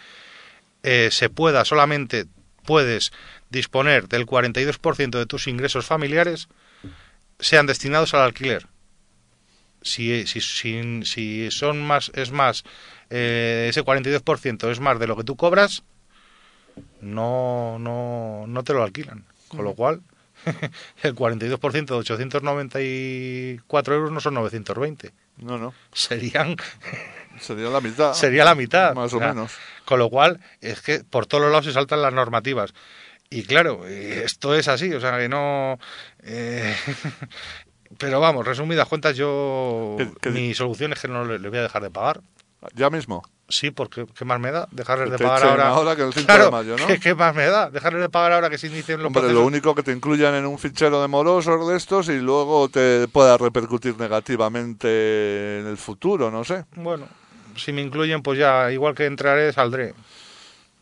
eh, 0.84 1.10
se 1.12 1.29
pueda 1.29 1.65
solamente 1.65 2.27
puedes 2.65 3.12
disponer 3.50 4.08
del 4.08 4.25
42% 4.25 5.17
de 5.17 5.25
tus 5.25 5.48
ingresos 5.48 5.86
familiares 5.86 6.50
sean 7.39 7.65
destinados 7.67 8.13
al 8.13 8.22
alquiler. 8.22 8.67
Si, 9.82 10.25
si, 10.25 10.41
si, 10.41 11.05
si 11.05 11.51
son 11.51 11.86
más, 11.86 12.12
es 12.15 12.32
más, 12.32 12.63
eh, 13.12 13.67
ese 13.70 13.84
42% 13.84 14.72
es 14.72 14.79
más 14.79 15.00
de 15.00 15.05
lo 15.05 15.15
que 15.15 15.24
tú 15.24 15.36
cobras, 15.36 15.84
no, 17.01 17.77
no, 17.79 18.46
no 18.48 18.63
te 18.63 18.74
lo 18.74 18.84
alquilan. 18.84 19.25
Con 19.48 19.63
lo 19.63 19.74
cual, 19.74 20.01
el 21.03 21.15
42% 21.15 21.86
de 21.86 21.94
894 21.94 23.96
euros 23.96 24.12
no 24.12 24.20
son 24.20 24.34
920. 24.36 25.13
No, 25.38 25.58
no. 25.58 25.74
Serían 25.94 26.55
Sería 27.39 27.70
la 27.70 27.82
mitad. 27.82 28.13
sería 28.13 28.46
la 28.46 28.55
mitad. 28.55 28.94
Más 28.96 29.13
o 29.13 29.20
sea, 29.20 29.29
menos. 29.34 29.51
Con 29.84 30.00
lo 30.00 30.10
cual, 30.10 30.39
es 30.62 30.82
que 30.82 31.03
por 31.03 31.25
todos 31.25 31.44
los 31.44 31.51
lados 31.51 31.65
se 31.65 31.74
saltan 31.74 32.01
las 32.01 32.13
normativas. 32.13 32.74
Y 33.29 33.44
claro, 33.44 33.86
eh, 33.88 34.24
esto 34.24 34.55
es 34.55 34.67
así, 34.67 34.94
o 34.94 35.01
sea, 35.01 35.17
que 35.17 35.27
no... 35.27 35.77
eh, 36.24 36.75
pero 37.98 38.20
vamos, 38.20 38.46
resumidas 38.46 38.88
cuentas, 38.88 39.15
yo... 39.17 39.96
¿Qué- 39.98 40.12
qué 40.22 40.32
di- 40.32 40.41
mi 40.48 40.53
solución 40.53 40.94
es 40.94 41.00
que 41.01 41.08
no 41.08 41.25
le, 41.25 41.39
le 41.39 41.50
voy 41.50 41.58
a 41.60 41.63
dejar 41.63 41.82
de 41.84 41.89
pagar. 41.91 42.22
Ya 42.74 42.89
mismo. 42.89 43.24
Sí, 43.47 43.69
porque 43.69 44.07
¿qué 44.17 44.25
más 44.25 44.39
me 44.39 44.51
da? 44.51 44.67
Dejarles 44.71 45.11
de 45.11 45.19
pagar 45.19 45.43
ahora. 45.49 45.67
ahora 45.69 45.95
que 45.95 46.01
el 46.01 46.13
5 46.13 46.25
Claro, 46.25 46.45
de 46.45 46.51
mayo, 46.51 46.75
¿no? 46.77 46.87
¿qué, 46.87 46.99
qué 46.99 47.13
más 47.13 47.35
me 47.35 47.45
da? 47.45 47.69
Dejarles 47.69 48.01
de 48.01 48.09
pagar 48.09 48.33
ahora 48.33 48.49
que 48.49 48.57
se 48.57 48.67
inicien 48.67 48.97
los 48.97 49.07
Hombre, 49.07 49.21
procesos. 49.21 49.39
lo 49.41 49.45
único 49.47 49.75
que 49.75 49.83
te 49.83 49.91
incluyan 49.91 50.33
en 50.33 50.47
un 50.47 50.57
fichero 50.57 50.99
de 51.01 51.07
morosos 51.07 51.67
de 51.67 51.77
estos 51.77 52.09
y 52.09 52.17
luego 52.19 52.69
te 52.69 53.07
pueda 53.07 53.37
repercutir 53.37 53.99
negativamente 53.99 55.59
en 55.59 55.67
el 55.67 55.77
futuro, 55.77 56.31
no 56.31 56.43
sé. 56.43 56.65
Bueno, 56.75 57.07
si 57.55 57.71
me 57.71 57.81
incluyen, 57.81 58.21
pues 58.23 58.39
ya, 58.39 58.71
igual 58.71 58.95
que 58.95 59.05
entraré, 59.05 59.53
saldré. 59.53 59.93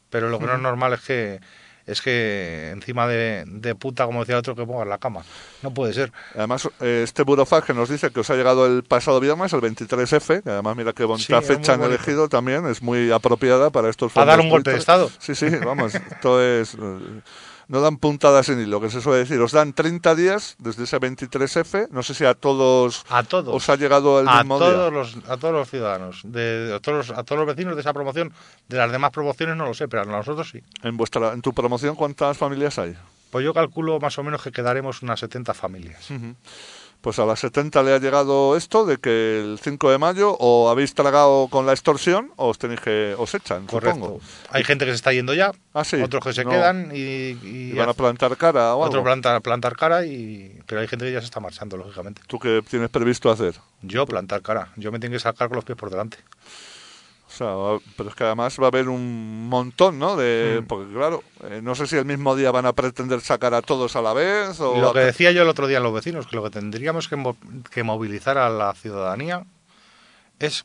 Pero 0.10 0.30
lo 0.30 0.40
que 0.40 0.46
no 0.46 0.54
es 0.54 0.60
normal 0.62 0.94
es 0.94 1.02
que 1.02 1.40
es 1.86 2.02
que 2.02 2.72
encima 2.72 3.08
de, 3.08 3.44
de 3.48 3.76
puta, 3.76 4.06
como 4.06 4.22
decía 4.22 4.36
el 4.36 4.40
otro, 4.40 4.56
que 4.56 4.66
pongas 4.66 4.88
la 4.88 4.98
cama. 4.98 5.24
No 5.62 5.74
puede 5.74 5.94
ser. 5.94 6.12
Además, 6.36 6.70
eh, 6.80 7.02
este 7.04 7.24
burofax 7.24 7.68
que 7.68 7.74
nos 7.74 7.90
dice 7.90 8.12
que 8.12 8.22
os 8.22 8.30
ha 8.30 8.36
llegado 8.36 8.66
el 8.66 8.84
pasado 8.84 9.20
viernes, 9.20 9.52
el 9.54 9.62
23F, 9.62 10.44
que 10.44 10.50
además 10.50 10.76
mira 10.76 10.94
qué 10.94 11.04
bonita 11.04 11.42
Sí, 11.42 11.48
fecha 11.48 11.74
han 11.74 11.84
elegido 11.84 12.30
también, 12.30 12.66
es 12.68 12.82
muy 12.82 13.12
apropiada 13.12 13.70
para 13.70 13.90
estos 13.90 14.12
Para 14.14 14.32
dar 14.32 14.40
un 14.40 14.50
golpe 14.50 14.72
de 14.72 14.78
estado. 14.78 15.10
Sí, 15.20 15.36
sí, 15.36 15.48
vamos, 15.64 15.96
esto 15.96 16.42
es... 16.42 16.78
No 17.68 17.80
dan 17.82 17.98
puntadas 17.98 18.50
en 18.50 18.60
hilo, 18.60 18.82
que 18.82 18.90
se 18.90 19.00
suele 19.02 19.20
decir. 19.20 19.40
Os 19.40 19.52
dan 19.54 19.74
30 19.74 20.16
días 20.16 20.56
desde 20.60 20.84
ese 20.84 21.00
23F, 21.00 21.88
no 21.92 22.04
sé 22.04 22.14
si 22.14 22.26
a 22.26 22.34
todos 22.34 23.06
A 23.10 23.24
todos. 23.24 23.56
os 23.56 23.70
ha 23.70 23.76
llegado 23.76 24.20
el 24.20 24.28
a 24.28 24.40
mismo 24.40 24.60
todos 24.60 24.92
día. 24.92 25.00
los 25.00 25.18
a 25.30 25.38
todos 25.38 25.54
los 25.54 25.70
ciudadanos 25.70 26.22
de, 26.24 26.74
a 26.76 26.80
todos 26.80 27.08
los, 27.10 27.18
a 27.18 27.24
todos 27.24 27.40
los 27.40 27.48
vecinos 27.48 27.76
de 27.76 27.82
esa 27.82 27.94
promoción 27.94 28.34
de 28.68 28.78
las 28.78 28.92
demás 28.92 29.12
promociones 29.12 29.56
no 29.56 29.66
lo 29.66 29.74
sé 29.74 29.88
pero 29.88 30.04
a 30.04 30.06
nosotros 30.06 30.50
sí 30.52 30.62
En, 30.84 30.98
vuestra, 30.98 31.34
en 31.34 31.42
tu 31.42 31.54
promoción, 31.54 31.96
¿cuántas 31.96 32.38
familias 32.38 32.78
hay? 32.80 32.96
pues 33.32 33.44
yo 33.46 33.54
calculo 33.54 34.00
más 34.00 34.18
o 34.20 34.24
menos 34.24 34.44
que 34.44 34.52
quedaremos 34.52 35.02
unas 35.02 35.20
70 35.20 35.54
familias 35.54 36.08
Pues 37.04 37.20
a 37.20 37.26
las 37.26 37.42
70 37.42 37.84
le 37.84 37.94
ha 37.94 37.98
llegado 38.00 38.56
esto 38.56 38.86
de 38.86 38.96
que 38.98 39.42
el 39.42 39.60
5 39.62 39.92
de 39.92 39.98
mayo 39.98 40.38
o 40.40 40.70
habéis 40.70 40.94
tragado 40.94 41.50
con 41.50 41.66
la 41.66 41.74
extorsión 41.74 42.32
o 42.38 42.48
os 42.48 42.58
tenéis 42.58 42.80
que 42.80 43.14
os 43.18 43.36
echan, 43.36 43.66
correcto 43.68 43.96
supongo. 44.00 44.22
hay 44.52 44.64
gente 44.64 44.86
que 44.86 44.92
se 44.92 44.96
está 44.96 45.12
yendo 45.12 45.34
ya 45.34 45.52
Ah, 45.74 45.84
sí. 45.84 45.98
otros 46.02 46.24
que 46.24 46.32
se 46.32 46.46
No. 46.46 46.52
quedan 46.52 46.92
y, 46.94 47.00
y 47.44 47.72
Y 47.72 47.74
van 47.74 47.90
a 47.90 47.94
plantar 47.94 48.38
cara 48.38 48.74
o 48.76 48.80
otro 48.86 49.04
planta, 49.04 49.38
plantar 49.42 49.76
cara 49.76 50.06
y 50.06 50.58
pero 50.66 50.80
hay 50.80 50.88
gente 50.88 51.04
que 51.06 51.12
ya 51.12 51.20
se 51.20 51.26
está 51.26 51.42
marchando 51.42 51.76
lógicamente 51.76 52.22
¿Tú 52.26 52.40
qué 52.40 52.62
tienes 52.70 52.90
previsto 52.90 53.30
hacer? 53.30 53.56
yo 53.82 54.06
plantar 54.06 54.42
cara 54.42 54.70
yo 54.78 54.90
me 54.94 54.98
tengo 55.00 55.12
que 55.12 55.20
sacar 55.20 55.50
con 55.50 55.58
los 55.58 55.66
pies 55.66 55.78
por 55.78 55.90
delante 55.90 56.20
O 57.34 57.36
sea, 57.36 57.48
va- 57.48 57.80
pero 57.98 58.10
es 58.10 58.16
que 58.16 58.24
además 58.26 58.56
va 58.60 58.66
a 58.66 58.68
haber 58.68 58.90
un 58.90 59.48
montón, 59.50 59.98
¿no? 59.98 60.16
De, 60.16 60.60
Mm. 60.62 60.66
Porque 60.68 60.94
claro, 60.94 61.24
eh, 61.50 61.62
no 61.64 61.74
sé 61.74 61.88
si 61.88 61.96
el 61.96 62.06
mismo 62.06 62.36
día 62.36 62.52
van 62.52 62.68
a 62.68 62.74
pretender 62.74 63.22
sacar 63.22 63.56
a 63.56 63.64
todos 63.64 63.96
a 63.96 64.04
la 64.04 64.14
vez 64.14 64.60
o... 64.60 64.80
lo 64.80 64.94
que 64.94 65.00
decía 65.00 65.32
yo 65.32 65.42
el 65.42 65.50
otro 65.50 65.66
día 65.68 65.80
a 65.80 65.82
los 65.82 65.94
vecinos 65.94 66.28
que 66.28 66.36
lo 66.36 66.44
que 66.44 66.52
tendríamos 66.52 67.08
que, 67.08 67.16
mo- 67.16 67.36
que 67.72 67.82
movilizar 67.84 68.38
a 68.38 68.50
la 68.52 68.74
ciudadanía 68.76 69.46
es 70.40 70.64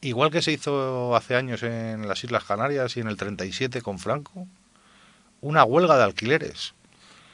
igual 0.00 0.30
que 0.30 0.42
se 0.42 0.52
hizo 0.52 1.16
hace 1.16 1.34
años 1.34 1.62
en 1.64 2.06
las 2.06 2.22
Islas 2.22 2.44
Canarias 2.44 2.96
y 2.96 3.00
en 3.00 3.08
el 3.08 3.16
37 3.16 3.82
con 3.82 3.98
Franco 3.98 4.46
una 5.40 5.64
huelga 5.64 5.96
de 5.96 6.04
alquileres 6.04 6.74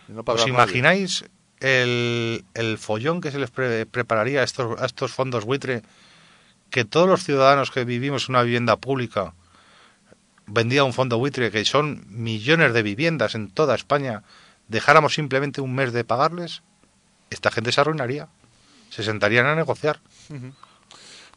no 0.08 0.22
¿Os 0.26 0.46
imagináis 0.46 1.24
el, 1.60 2.44
el 2.54 2.78
follón 2.78 3.20
que 3.20 3.30
se 3.30 3.38
les 3.38 3.50
pre- 3.50 3.84
prepararía 3.86 4.40
a 4.40 4.44
estos, 4.44 4.80
a 4.80 4.86
estos 4.86 5.12
fondos 5.12 5.44
buitre? 5.44 5.82
Que 6.72 6.84
todos 6.84 7.08
los 7.08 7.22
ciudadanos 7.22 7.70
que 7.70 7.84
vivimos 7.84 8.28
en 8.28 8.34
una 8.34 8.42
vivienda 8.42 8.76
pública 8.76 9.34
vendía 10.46 10.82
un 10.82 10.92
fondo 10.92 11.18
buitre, 11.18 11.52
que 11.52 11.64
son 11.64 12.04
millones 12.08 12.72
de 12.74 12.82
viviendas 12.82 13.36
en 13.36 13.48
toda 13.50 13.76
España, 13.76 14.24
dejáramos 14.68 15.14
simplemente 15.14 15.60
un 15.60 15.74
mes 15.74 15.92
de 15.92 16.02
pagarles, 16.02 16.62
esta 17.30 17.50
gente 17.50 17.72
se 17.72 17.80
arruinaría. 17.80 18.28
Se 18.90 19.02
sentarían 19.02 19.46
a 19.46 19.54
negociar. 19.54 20.00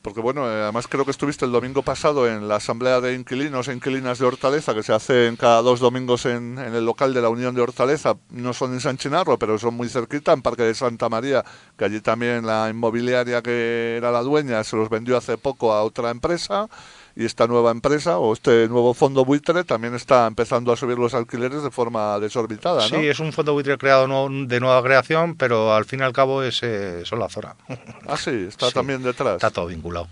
Porque 0.06 0.22
bueno, 0.22 0.48
eh, 0.48 0.62
además 0.62 0.86
creo 0.88 1.04
que 1.04 1.10
estuviste 1.10 1.46
el 1.46 1.52
domingo 1.52 1.82
pasado 1.82 2.28
en 2.28 2.48
la 2.48 2.58
asamblea 2.58 3.02
de 3.02 3.16
inquilinos 3.16 3.68
e 3.68 3.74
inquilinas 3.74 4.20
de 4.20 4.28
Hortaleza, 4.28 4.76
que 4.76 4.84
se 4.84 4.94
hace 4.94 5.26
en 5.26 5.36
cada 5.36 5.64
dos 5.64 5.80
domingos 5.80 6.28
en, 6.28 6.60
el 6.60 6.86
local 6.86 7.12
de 7.12 7.24
la 7.24 7.30
Unión 7.30 7.56
de 7.56 7.62
Hortaleza. 7.62 8.16
No 8.30 8.54
son 8.54 8.74
en 8.74 8.82
San 8.82 8.98
Chinarro, 8.98 9.40
pero 9.40 9.58
son 9.58 9.74
muy 9.74 9.90
cerquita, 9.90 10.32
en 10.32 10.44
Parque 10.44 10.62
de 10.62 10.76
Santa 10.76 11.10
María, 11.10 11.44
que 11.76 11.86
allí 11.86 12.02
también 12.02 12.46
la 12.46 12.70
inmobiliaria 12.70 13.42
que 13.42 13.96
era 13.98 14.12
la 14.12 14.22
dueña 14.22 14.64
se 14.64 14.76
los 14.76 14.90
vendió 14.90 15.18
hace 15.18 15.40
poco 15.40 15.74
a 15.74 15.82
otra 15.82 16.12
empresa. 16.12 16.70
Y 17.18 17.24
esta 17.24 17.48
nueva 17.48 17.72
empresa 17.72 18.18
o 18.18 18.34
este 18.34 18.68
nuevo 18.68 18.94
fondo 18.94 19.24
buitre 19.24 19.64
también 19.64 19.96
está 19.96 20.28
empezando 20.28 20.74
a 20.74 20.78
subir 20.78 20.98
los 20.98 21.14
alquileres 21.14 21.64
de 21.64 21.72
forma 21.72 22.20
desorbitada, 22.20 22.82
¿no? 22.90 23.00
Sí, 23.00 23.08
es 23.08 23.20
un 23.20 23.32
fondo 23.32 23.54
buitre 23.54 23.78
creado 23.78 24.06
de 24.30 24.60
nueva 24.60 24.84
creación, 24.84 25.36
pero 25.36 25.74
al 25.74 25.86
fin 25.86 26.02
y 26.02 26.04
al 26.04 26.12
cabo 26.12 26.44
es 26.44 26.62
eh, 26.62 27.04
son 27.06 27.20
la 27.20 27.30
Zora. 27.30 27.56
Ah, 28.08 28.18
sí, 28.18 28.46
está 28.50 28.68
Sí, 28.68 28.74
también 28.74 29.02
detrás. 29.02 29.36
Está 29.36 29.50
todo 29.50 29.68
vinculado. 29.68 30.10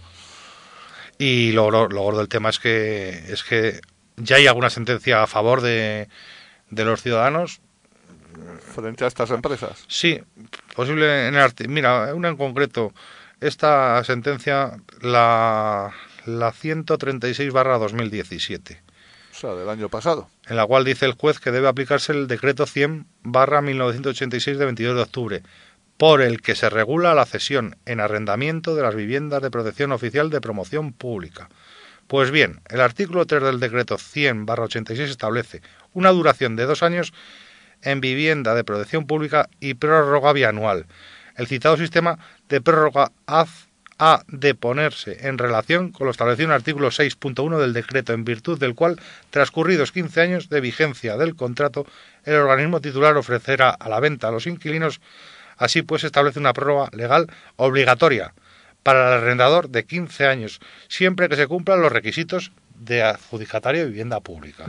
Y 1.17 1.51
lo, 1.51 1.69
lo, 1.69 1.89
lo 1.89 2.01
gordo 2.01 2.19
del 2.19 2.29
tema 2.29 2.49
es 2.49 2.59
que 2.59 3.09
es 3.27 3.43
que 3.43 3.81
ya 4.17 4.37
hay 4.37 4.47
alguna 4.47 4.69
sentencia 4.69 5.23
a 5.23 5.27
favor 5.27 5.61
de, 5.61 6.07
de 6.69 6.85
los 6.85 7.01
ciudadanos. 7.01 7.59
Frente 8.73 9.03
a 9.03 9.07
estas 9.07 9.29
empresas. 9.29 9.83
Sí, 9.87 10.19
posible 10.75 11.27
en 11.27 11.35
el 11.35 11.53
Mira, 11.67 12.15
una 12.15 12.29
en 12.29 12.37
concreto. 12.37 12.91
Esta 13.39 14.03
sentencia, 14.03 14.77
la, 15.01 15.93
la 16.25 16.51
136 16.51 17.51
barra 17.51 17.77
2017, 17.77 18.81
O 19.31 19.35
sea, 19.35 19.53
del 19.55 19.69
año 19.69 19.89
pasado. 19.89 20.29
en 20.47 20.55
la 20.57 20.65
cual 20.65 20.85
dice 20.85 21.05
el 21.05 21.13
juez 21.13 21.39
que 21.39 21.51
debe 21.51 21.67
aplicarse 21.67 22.11
el 22.11 22.27
decreto 22.27 22.65
100 22.65 23.05
barra 23.23 23.61
1986 23.61 24.57
de 24.57 24.65
22 24.65 24.95
de 24.95 25.01
octubre, 25.01 25.43
por 25.97 26.21
el 26.21 26.41
que 26.41 26.55
se 26.55 26.69
regula 26.69 27.13
la 27.13 27.25
cesión 27.25 27.77
en 27.85 27.99
arrendamiento 27.99 28.75
de 28.75 28.81
las 28.81 28.95
viviendas 28.95 29.41
de 29.41 29.51
protección 29.51 29.91
oficial 29.91 30.29
de 30.29 30.41
promoción 30.41 30.91
pública. 30.93 31.49
Pues 32.07 32.31
bien, 32.31 32.61
el 32.69 32.81
artículo 32.81 33.25
3 33.25 33.43
del 33.43 33.59
decreto 33.59 33.97
100 33.97 34.45
barra 34.45 34.63
86 34.65 35.09
establece 35.09 35.61
una 35.93 36.09
duración 36.09 36.55
de 36.55 36.65
dos 36.65 36.83
años 36.83 37.13
en 37.81 38.01
vivienda 38.01 38.55
de 38.55 38.63
protección 38.63 39.05
pública 39.07 39.49
y 39.59 39.75
prórroga 39.75 40.33
bianual. 40.33 40.85
El 41.35 41.47
citado 41.47 41.77
sistema 41.77 42.17
de 42.49 42.61
prórroga 42.61 43.11
haz- 43.27 43.67
ha 44.05 44.23
de 44.27 44.53
ponerse 44.53 45.27
en 45.29 45.37
relación 45.37 45.93
con 45.93 46.05
lo 46.05 46.11
establecido 46.11 46.47
en 46.47 46.51
el 46.51 46.55
artículo 46.57 46.89
6.1 46.89 47.57
del 47.57 47.71
decreto, 47.71 48.11
en 48.11 48.25
virtud 48.25 48.59
del 48.59 48.75
cual, 48.75 48.99
transcurridos 49.29 49.93
15 49.93 50.19
años 50.19 50.49
de 50.49 50.59
vigencia 50.59 51.15
del 51.15 51.37
contrato, 51.37 51.85
el 52.25 52.35
organismo 52.35 52.81
titular 52.81 53.15
ofrecerá 53.15 53.69
a 53.69 53.87
la 53.87 54.01
venta 54.01 54.27
a 54.27 54.31
los 54.31 54.45
inquilinos, 54.45 54.99
así 55.57 55.83
pues 55.83 56.03
establece 56.03 56.37
una 56.39 56.51
prórroga 56.51 56.89
legal 56.91 57.27
obligatoria 57.55 58.33
para 58.83 59.07
el 59.07 59.21
arrendador 59.21 59.69
de 59.69 59.85
15 59.85 60.27
años, 60.27 60.59
siempre 60.89 61.29
que 61.29 61.37
se 61.37 61.47
cumplan 61.47 61.81
los 61.81 61.91
requisitos 61.93 62.51
de 62.75 63.03
adjudicatario 63.03 63.83
de 63.83 63.87
vivienda 63.89 64.19
pública. 64.19 64.65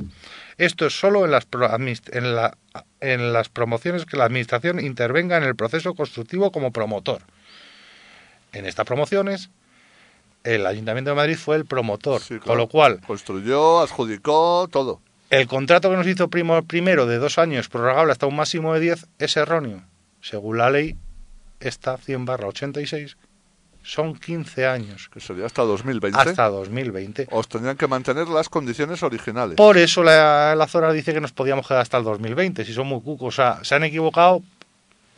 Esto 0.59 0.87
es 0.87 0.97
solo 0.97 1.25
en 1.25 1.33
las, 1.33 1.49
en, 2.13 2.37
la- 2.37 2.57
en 3.01 3.33
las 3.33 3.49
promociones 3.49 4.07
que 4.07 4.17
la 4.17 4.27
Administración 4.27 4.79
intervenga 4.79 5.37
en 5.37 5.43
el 5.43 5.57
proceso 5.57 5.95
constructivo 5.95 6.53
como 6.53 6.71
promotor. 6.71 7.23
En 8.55 8.67
estas 8.67 8.87
promociones, 8.87 9.51
el 10.45 10.67
Ayuntamiento 10.67 11.11
de 11.11 11.17
Madrid 11.17 11.37
fue 11.37 11.57
el 11.57 11.65
promotor, 11.67 12.21
Sí, 12.21 12.35
claro. 12.35 12.45
con 12.45 12.59
lo 12.59 12.69
cual 12.69 13.01
Construyó, 13.07 13.81
adjudicó, 13.81 14.69
todo. 14.71 15.01
el 15.31 15.47
contrato 15.49 15.91
que 15.91 15.97
nos 15.97 16.07
hizo 16.07 16.29
primo, 16.29 16.63
primero 16.63 17.07
de 17.07 17.19
dos 17.19 17.39
años, 17.39 17.69
prorrogable 17.69 18.13
hasta 18.13 18.27
un 18.27 18.37
máximo 18.37 18.73
de 18.75 18.81
10, 18.81 19.07
es 19.19 19.37
erróneo. 19.37 19.83
Según 20.21 20.59
la 20.59 20.71
ley, 20.71 20.97
esta 21.61 21.97
100 21.99 22.25
barra 22.25 22.47
86, 22.49 23.17
son 23.83 24.15
15 24.15 24.67
años, 24.67 25.11
Que 25.13 25.21
sería 25.21 25.45
hasta 25.45 25.63
2020. 25.63 26.19
hasta 26.19 26.49
2020. 26.49 27.29
Os 27.31 27.49
tendrían 27.49 27.77
que 27.77 27.87
mantener 27.87 28.29
las 28.29 28.49
condiciones 28.49 29.03
originales. 29.03 29.57
Por 29.57 29.77
eso 29.77 30.03
la, 30.03 30.55
la 30.57 30.67
zona 30.67 30.91
dice 30.93 31.13
que 31.13 31.21
nos 31.21 31.33
podíamos 31.33 31.67
quedar 31.69 31.83
hasta 31.83 31.99
el 31.99 32.05
2020, 32.05 32.65
si 32.65 32.73
son 32.73 32.87
muy 32.87 33.01
cucos. 33.03 33.35
O 33.35 33.37
sea, 33.37 33.63
se 33.63 33.75
han 33.75 33.85
equivocado, 33.85 34.43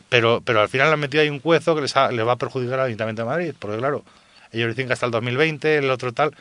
pero, 0.09 0.41
pero 0.43 0.61
al 0.61 0.69
final 0.69 0.87
le 0.87 0.93
han 0.93 0.99
metido 0.99 1.21
ahí 1.23 1.29
un 1.29 1.39
cuezo 1.39 1.75
que 1.75 1.81
les, 1.81 1.95
ha- 1.97 2.11
les 2.11 2.25
va 2.25 2.33
a 2.33 2.37
perjudicar 2.37 2.79
al 2.79 2.87
Ayuntamiento 2.87 3.21
de 3.23 3.27
Madrid. 3.27 3.53
Porque 3.57 3.77
claro, 3.77 4.03
ellos 4.51 4.69
dicen 4.69 4.87
que 4.87 4.93
hasta 4.93 5.05
el 5.05 5.11
2020, 5.11 5.77
el 5.77 5.89
otro 5.89 6.13
tal. 6.13 6.35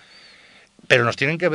Pero 0.88 1.04
nos 1.04 1.16
tienen 1.16 1.38
que 1.38 1.48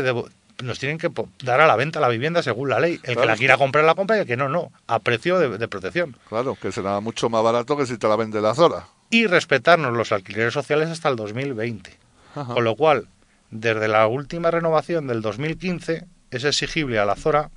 nos 0.64 0.78
tienen 0.78 0.98
que 1.00 1.10
dar 1.44 1.60
a 1.62 1.66
la 1.68 1.76
venta 1.76 2.00
la 2.00 2.08
vivienda 2.10 2.44
según 2.44 2.70
la 2.70 2.80
ley. 2.80 2.94
El 2.96 3.00
Claro, 3.16 3.22
que 3.22 3.28
la 3.28 3.36
quiera 3.38 3.58
comprar 3.58 3.84
la 3.84 3.96
compra 3.96 4.18
y 4.18 4.20
el 4.22 4.26
que 4.28 4.38
no, 4.38 4.48
no. 4.50 4.72
A 4.88 5.00
precio 5.00 5.40
de, 5.40 5.58
de 5.58 5.68
protección. 5.68 6.16
Claro, 6.30 6.56
que 6.62 6.72
será 6.72 7.00
mucho 7.00 7.30
más 7.30 7.42
barato 7.44 7.76
que 7.78 7.86
si 7.88 7.98
te 7.98 8.08
la 8.08 8.16
vende 8.16 8.42
la 8.42 8.54
Zora. 8.54 8.88
Y 9.10 9.26
respetarnos 9.28 9.94
los 9.98 10.12
alquileres 10.12 10.54
sociales 10.54 10.90
hasta 10.90 11.10
el 11.10 11.16
2020. 11.16 11.98
Ajá. 12.36 12.54
Con 12.54 12.64
lo 12.64 12.76
cual, 12.76 13.08
desde 13.50 13.88
la 13.88 14.06
última 14.08 14.52
renovación 14.52 15.08
del 15.08 15.22
2015, 15.22 16.06
es 16.30 16.44
exigible 16.44 17.00
a 17.00 17.06
la 17.06 17.16
Zora 17.16 17.50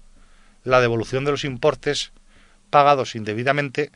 la 0.64 0.80
devolución 0.80 1.24
de 1.26 1.32
los 1.32 1.44
importes 1.44 2.12
pagados 2.70 3.14
indebidamente 3.14 3.90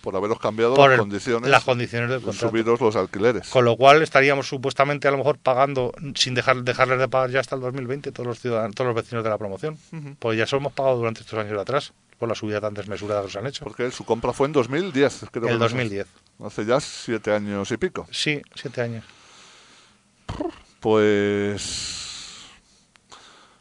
por 0.00 0.14
haberos 0.16 0.38
cambiado 0.38 0.74
por 0.74 0.90
las 0.90 0.98
condiciones, 0.98 1.50
las 1.50 1.64
condiciones 1.64 2.10
del 2.10 2.20
contrato. 2.20 2.48
subiros 2.48 2.80
los 2.80 2.96
alquileres. 2.96 3.48
Con 3.48 3.64
lo 3.64 3.76
cual 3.76 4.02
estaríamos 4.02 4.48
supuestamente 4.48 5.08
a 5.08 5.10
lo 5.10 5.18
mejor 5.18 5.38
pagando, 5.38 5.92
sin 6.14 6.34
dejar 6.34 6.62
dejarles 6.62 6.98
de 6.98 7.08
pagar 7.08 7.30
ya 7.30 7.40
hasta 7.40 7.56
el 7.56 7.60
2020 7.62 8.12
todos 8.12 8.26
los 8.26 8.40
ciudadanos, 8.40 8.74
todos 8.74 8.88
los 8.88 8.96
vecinos 8.96 9.24
de 9.24 9.30
la 9.30 9.38
promoción. 9.38 9.76
Pues 10.18 10.38
ya 10.38 10.46
se 10.46 10.56
hemos 10.56 10.72
pagado 10.72 10.96
durante 10.96 11.20
estos 11.20 11.38
años 11.38 11.52
de 11.52 11.60
atrás, 11.60 11.92
por 12.18 12.28
la 12.28 12.34
subida 12.34 12.60
tan 12.60 12.74
desmesurada 12.74 13.20
que 13.20 13.26
nos 13.26 13.36
han 13.36 13.46
hecho. 13.46 13.64
Porque 13.64 13.90
su 13.90 14.04
compra 14.04 14.32
fue 14.32 14.46
en 14.46 14.52
2010, 14.52 15.26
creo. 15.30 15.46
que 15.46 15.52
el 15.52 15.58
no 15.58 15.68
sé. 15.68 15.74
2010. 15.74 16.06
Hace 16.44 16.64
ya 16.64 16.80
siete 16.80 17.32
años 17.32 17.70
y 17.70 17.76
pico. 17.76 18.06
Sí, 18.10 18.40
siete 18.54 18.80
años. 18.80 19.04
Pues... 20.80 22.07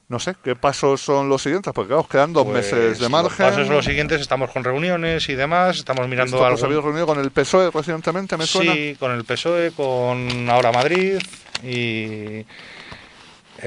No 0.10 0.20
sé, 0.20 0.36
¿qué 0.42 0.56
pasos 0.56 1.02
son 1.02 1.28
los 1.28 1.42
siguientes? 1.42 1.74
Porque 1.74 1.90
claro, 1.90 2.08
quedan 2.10 2.32
dos 2.32 2.46
Pues, 2.46 2.72
meses 2.72 2.98
de 2.98 3.02
Los 3.04 3.10
margen. 3.12 3.46
pasos 3.46 3.68
son 3.68 3.76
los 3.76 3.84
siguientes, 3.86 4.22
estamos 4.22 4.50
con 4.52 4.64
reuniones 4.64 5.28
y 5.28 5.36
demás, 5.36 5.78
estamos 5.78 6.08
mirando 6.08 6.46
algo. 6.46 6.64
habéis 6.64 6.82
reunido 6.82 7.06
con 7.06 7.20
el 7.20 7.30
PSOE 7.30 7.72
recientemente, 7.72 8.38
me 8.38 8.46
suena. 8.46 8.74
Sí, 8.74 8.96
con 8.98 9.12
el 9.12 9.26
PSOE, 9.26 9.72
con 9.72 10.50
Ahora 10.50 10.72
Madrid 10.72 11.18
y 11.62 12.46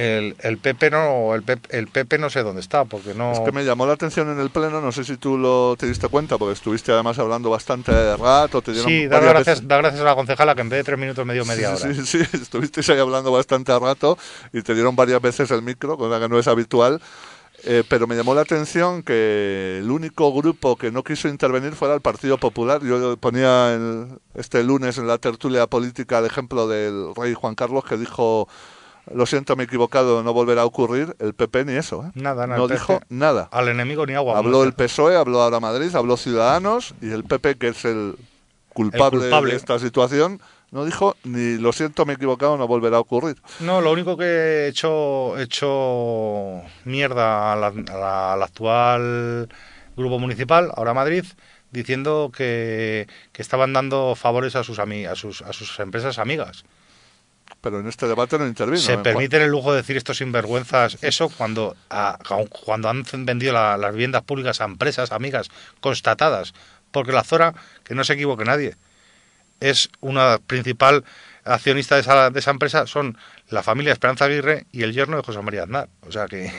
el, 0.01 0.37
el 0.41 0.59
PP 0.59 0.91
no, 0.91 1.35
el 1.35 1.43
PP, 1.43 1.77
el 1.79 1.89
PP 1.89 2.19
no 2.19 2.31
sé 2.31 2.43
dónde 2.43 2.61
está, 2.61 2.85
porque 2.85 3.15
no. 3.15 3.33
Es 3.33 3.41
que 3.41 3.53
me 3.53 3.65
llamó 3.65 3.87
la 3.87 3.93
atención 3.93 4.31
en 4.31 4.41
el 4.41 4.51
pleno, 4.51 4.81
no 4.81 4.93
sé 4.93 5.05
si 5.05 5.17
tú 5.17 5.37
lo 5.39 5.77
te 5.79 5.87
diste 5.87 6.09
cuenta, 6.09 6.39
porque 6.39 6.55
estuviste 6.55 6.93
además 6.93 7.19
hablando 7.19 7.51
bastante 7.51 8.17
rato, 8.17 8.63
te 8.63 8.73
dieron 8.73 8.91
Sí, 8.91 9.07
dar 9.07 9.21
varias 9.21 9.35
gracias, 9.35 9.69
dar 9.69 9.83
gracias 9.83 10.01
a 10.03 10.05
la 10.05 10.15
concejala 10.15 10.55
que 10.55 10.61
en 10.63 10.69
vez 10.69 10.79
de 10.79 10.85
tres 10.85 10.99
minutos 10.99 11.27
me 11.27 11.35
dio 11.35 11.45
media 11.45 11.77
Sí, 11.77 11.85
hora. 11.85 11.95
Sí, 11.95 12.07
sí, 12.07 12.19
estuvisteis 12.43 12.89
ahí 12.91 12.99
hablando 12.99 13.31
bastante 13.31 13.79
rato 13.79 14.17
y 14.53 14.63
te 14.63 14.75
dieron 14.75 14.97
varias 14.97 15.21
veces 15.21 15.51
el 15.51 15.63
micro, 15.63 15.97
cosa 15.97 16.19
que 16.21 16.29
no 16.29 16.39
es 16.39 16.49
habitual. 16.49 17.01
Eh, 17.65 17.85
pero 17.87 18.07
me 18.07 18.17
llamó 18.17 18.35
la 18.35 18.41
atención 18.41 19.03
que 19.03 19.81
el 19.83 19.91
único 19.91 20.33
grupo 20.33 20.77
que 20.77 20.91
no 20.91 21.05
quiso 21.05 21.29
intervenir 21.29 21.75
fuera 21.75 21.95
el 21.95 22.01
Partido 22.01 22.39
Popular. 22.39 22.81
Yo 22.83 23.19
ponía 23.19 23.75
el- 23.75 24.19
este 24.35 24.65
lunes 24.65 24.97
en 24.97 25.07
la 25.07 25.19
tertulia 25.19 25.67
política 25.67 26.21
el 26.21 26.25
ejemplo 26.25 26.67
del 26.67 27.15
rey 27.15 27.35
Juan 27.35 27.55
Carlos 27.55 27.85
que 27.85 27.99
dijo, 27.99 28.49
lo 29.13 29.27
siento, 29.27 29.57
me 29.57 29.65
he 29.65 29.67
equivocado, 29.67 30.23
no 30.23 30.33
volverá 30.33 30.63
a 30.63 30.67
ocurrir. 30.67 31.17
El 31.19 31.35
PP 31.35 31.65
ni 31.65 31.75
eso, 31.75 32.05
¿eh? 32.05 32.11
Nada, 32.15 32.47
nada, 32.47 32.59
no 32.59 32.69
dijo 32.69 33.01
nada. 33.09 33.49
Al 33.53 33.69
enemigo 33.69 34.07
ni 34.07 34.15
agua. 34.15 34.39
Habló 34.39 34.63
el 34.63 34.71
decía. 34.71 34.87
PSOE, 34.87 35.17
habló 35.17 35.43
ahora 35.43 35.61
Madrid, 35.61 35.95
habló 35.95 36.17
Ciudadanos 36.17 36.95
y 37.01 37.11
el 37.11 37.25
PP, 37.25 37.57
que 37.57 37.69
es 37.69 37.85
el 37.85 38.17
culpable, 38.73 39.17
El 39.17 39.23
culpable. 39.23 39.51
de 39.53 39.57
esta 39.57 39.79
situación, 39.79 40.41
no 40.71 40.85
dijo 40.85 41.17
ni 41.25 41.59
lo 41.59 41.73
siento, 41.73 42.07
me 42.07 42.13
he 42.13 42.17
equivocado, 42.17 42.57
no 42.57 42.67
volverá 42.69 42.99
a 42.99 43.01
ocurrir. 43.01 43.37
No, 43.59 43.81
lo 43.81 43.91
único 43.93 44.17
que 44.17 44.25
he 44.25 44.69
hecho, 44.69 45.37
he 45.39 45.43
hecho 45.43 46.63
mierda 46.85 47.53
al 47.53 48.43
actual 48.43 49.49
grupo 49.97 50.19
municipal, 50.19 50.71
ahora 50.77 50.95
Madrid, 50.95 51.25
diciendo 51.73 52.31
que, 52.35 53.09
que 53.33 53.43
estaban 53.43 53.73
dando 53.73 54.15
favores 54.15 54.57
a 54.57 54.65
sus, 54.65 54.79
a 54.79 55.15
sus, 55.15 55.43
a 55.43 55.53
sus 55.53 55.79
empresas 55.81 56.19
amigas. 56.19 56.65
Pero 57.61 57.81
en 57.81 57.89
este 57.89 58.07
debate 58.09 58.39
no 58.39 58.47
intervino. 58.47 58.79
Se 58.79 58.95
¿eh? 58.95 58.99
permiten 58.99 59.43
el 59.43 59.51
lujo 59.51 59.71
de 59.73 59.79
decir 59.83 59.97
estos 59.97 60.17
sinvergüenzas 60.19 60.97
eso 61.03 61.29
cuando, 61.29 61.77
a- 61.91 62.19
cuando 62.65 62.89
han 62.89 63.05
vendido 63.27 63.53
la- 63.53 63.77
las 63.77 63.93
viviendas 63.93 64.23
públicas 64.23 64.61
a 64.61 64.65
empresas 64.65 65.13
amigas 65.13 65.49
constatadas. 65.81 66.55
Porque 66.91 67.13
la 67.13 67.23
Zora, 67.23 67.55
que 67.85 67.95
no 67.95 68.03
se 68.05 68.15
equivoque 68.15 68.45
nadie, 68.45 68.77
es 69.61 69.91
una 70.01 70.39
principal 70.47 71.05
accionista 71.45 71.97
de 71.97 72.01
esa, 72.01 72.31
de 72.31 72.39
esa 72.41 72.51
empresa, 72.51 72.87
son 72.87 73.19
la 73.51 73.63
familia 73.63 73.93
Esperanza 73.93 74.25
Aguirre 74.25 74.67
y 74.73 74.83
el 74.83 74.93
yerno 74.95 75.17
de 75.19 75.23
José 75.23 75.43
María 75.43 75.65
Aznar. 75.65 75.89
O 76.07 76.13
sea 76.13 76.27
que 76.27 76.51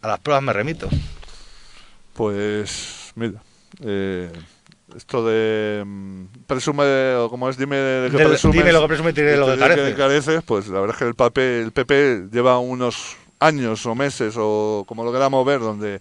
a 0.00 0.08
las 0.08 0.18
pruebas 0.20 0.42
me 0.42 0.52
remito. 0.54 0.88
Pues, 2.14 3.12
mira, 3.14 3.42
eh, 3.82 4.32
esto 4.96 5.24
de 5.26 5.82
mm, 5.86 6.24
presume, 6.46 7.14
o 7.16 7.28
como 7.28 7.48
es, 7.48 7.56
dime 7.58 7.76
de 7.76 8.10
qué 8.10 8.16
Del- 8.16 8.28
presumes, 8.28 8.56
dime 8.58 8.72
lo 8.72 8.80
que 8.82 8.88
presume 8.88 9.10
y 9.10 9.36
lo 9.36 9.46
que 9.56 9.94
careces, 9.96 10.42
pues 10.44 10.68
la 10.68 10.80
verdad 10.80 10.96
es 10.96 10.98
que 10.98 11.08
el, 11.08 11.14
PP, 11.14 11.60
el 11.62 11.72
PP 11.72 12.28
lleva 12.32 12.58
unos 12.58 13.16
años 13.40 13.84
o 13.86 13.94
meses, 13.94 14.34
o 14.38 14.84
como 14.88 15.04
lo 15.04 15.12
queramos 15.12 15.44
ver, 15.46 15.60
donde 15.60 16.00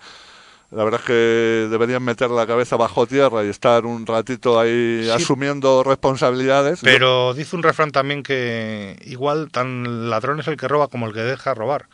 la 0.71 0.83
verdad 0.83 0.99
es 1.01 1.05
que 1.07 1.67
deberían 1.69 2.03
meter 2.03 2.29
la 2.29 2.45
cabeza 2.45 2.75
bajo 2.75 3.05
tierra 3.07 3.43
y 3.45 3.47
estar 3.49 3.85
un 3.85 4.05
ratito 4.05 4.59
ahí 4.59 5.01
Sí. 5.03 5.09
asumiendo 5.11 5.83
responsabilidades. 5.83 6.79
Pero 6.83 7.33
dice 7.33 7.55
un 7.55 7.63
refrán 7.63 7.91
también 7.91 8.21
que 8.23 8.97
igual 9.05 9.49
tan 9.51 10.09
ladrón 10.09 10.39
es 10.41 10.47
el 10.47 10.57
que 10.57 10.67
roba 10.67 10.87
como 10.89 11.07
el 11.07 11.13
que 11.13 11.21
deja 11.21 11.53
robar. 11.53 11.87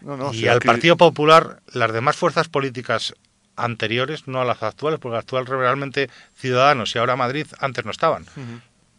No, 0.00 0.16
no, 0.16 0.32
y 0.32 0.38
si 0.38 0.48
al 0.48 0.58
aquí- 0.58 0.66
Partido 0.68 0.96
Popular, 0.96 1.60
las 1.72 1.92
demás 1.92 2.14
fuerzas 2.16 2.48
políticas 2.48 3.14
anteriores, 3.58 4.26
no 4.28 4.40
a 4.40 4.44
las 4.44 4.62
actuales, 4.62 4.98
porque 5.00 5.18
actual 5.18 5.44
realmente 5.46 6.08
Ciudadanos 6.36 6.94
y 6.94 6.98
ahora 6.98 7.16
Madrid 7.16 7.46
antes 7.60 7.84
no 7.84 7.90
estaban, 7.90 8.24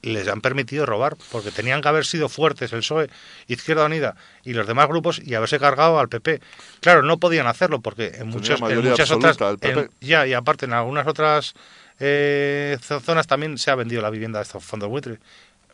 les 0.02 0.28
han 0.30 0.40
permitido 0.42 0.86
robar, 0.86 1.18
porque 1.32 1.52
tenían 1.52 1.82
que 1.82 1.88
haber 1.90 2.06
sido 2.06 2.30
fuertes 2.30 2.72
el 2.72 2.80
PSOE, 2.80 3.10
Izquierda 3.48 3.86
Unida 3.86 4.16
y 4.46 4.54
los 4.54 4.66
demás 4.68 4.88
grupos 4.88 5.20
y 5.20 5.34
haberse 5.36 5.60
cargado 5.60 6.00
al 6.00 6.08
PP. 6.08 6.40
Claro, 6.80 7.02
no 7.04 7.18
podían 7.18 7.48
hacerlo 7.48 7.82
porque 7.82 8.14
en, 8.16 8.28
muchas 8.28 8.60
absoluta 9.04 9.08
otras... 9.12 9.38
en- 9.84 9.90
ya, 10.00 10.26
y 10.28 10.34
aparte 10.34 10.66
en 10.66 10.74
algunas 10.74 11.06
otras 11.08 11.54
eh, 12.00 12.78
zo- 12.82 13.02
zonas 13.02 13.28
también 13.28 13.58
se 13.58 13.72
ha 13.72 13.76
vendido 13.76 14.02
la 14.02 14.10
vivienda 14.10 14.40
de 14.40 14.44
estos 14.44 14.64
fondos 14.64 14.88
buitres, 14.90 15.20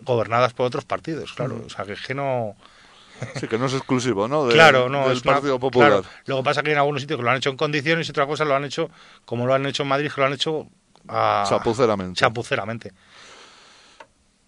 gobernadas 0.02 0.54
por 0.54 0.66
otros 0.66 0.86
partidos, 0.86 1.34
claro. 1.34 1.62
O 1.66 1.70
sea, 1.70 1.86
que 1.86 1.94
es 1.94 2.02
que 2.02 2.16
no... 2.16 2.56
Sí, 3.40 3.48
que 3.48 3.58
no 3.58 3.66
es 3.68 3.74
exclusivo, 3.74 4.28
¿no? 4.28 4.48
Claro, 4.50 4.90
no, 4.90 5.08
del 5.08 5.18
es 5.18 5.24
una- 5.24 5.34
Partido 5.34 5.60
Popular. 5.60 5.90
claro. 5.90 6.06
Lo 6.26 6.38
que 6.38 6.44
pasa 6.44 6.60
es 6.62 6.66
que 6.66 6.72
en 6.72 6.78
algunos 6.78 7.02
sitios 7.02 7.18
que 7.18 7.24
lo 7.24 7.30
han 7.32 7.38
hecho 7.38 7.50
en 7.50 7.58
condiciones 7.58 8.08
y 8.08 8.12
otra 8.12 8.26
cosa 8.28 8.46
lo 8.46 8.56
han 8.56 8.66
hecho, 8.66 8.90
como 9.26 9.46
lo 9.46 9.54
han 9.54 9.66
hecho 9.66 9.84
en 9.84 9.90
Madrid, 9.90 10.12
que 10.14 10.22
lo 10.22 10.28
han 10.28 10.34
hecho 10.34 10.68
a... 11.08 11.46
Chapuceramente. 11.48 12.20
chapuceramente. 12.20 12.92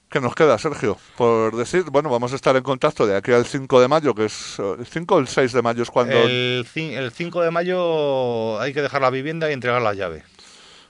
¿Qué 0.09 0.21
nos 0.21 0.35
queda, 0.35 0.57
Sergio? 0.57 0.97
Por 1.17 1.55
decir, 1.57 1.83
bueno, 1.91 2.09
vamos 2.09 2.31
a 2.31 2.37
estar 2.37 2.55
en 2.55 2.63
contacto 2.63 3.05
de 3.05 3.17
aquí 3.17 3.33
al 3.33 3.45
5 3.45 3.81
de 3.81 3.87
mayo, 3.89 4.15
que 4.15 4.25
es 4.25 4.55
eh, 4.57 4.75
el 4.79 4.85
5 4.85 5.15
o 5.15 5.19
el 5.19 5.27
6 5.27 5.51
de 5.51 5.61
mayo 5.61 5.83
es 5.83 5.89
cuando 5.91 6.15
El, 6.15 6.65
el 6.75 7.11
5 7.11 7.41
de 7.41 7.51
mayo 7.51 8.57
hay 8.61 8.73
que 8.73 8.81
dejar 8.81 9.01
la 9.01 9.09
vivienda 9.09 9.49
y 9.49 9.53
entregar 9.53 9.81
la 9.81 9.93
llave. 9.93 10.23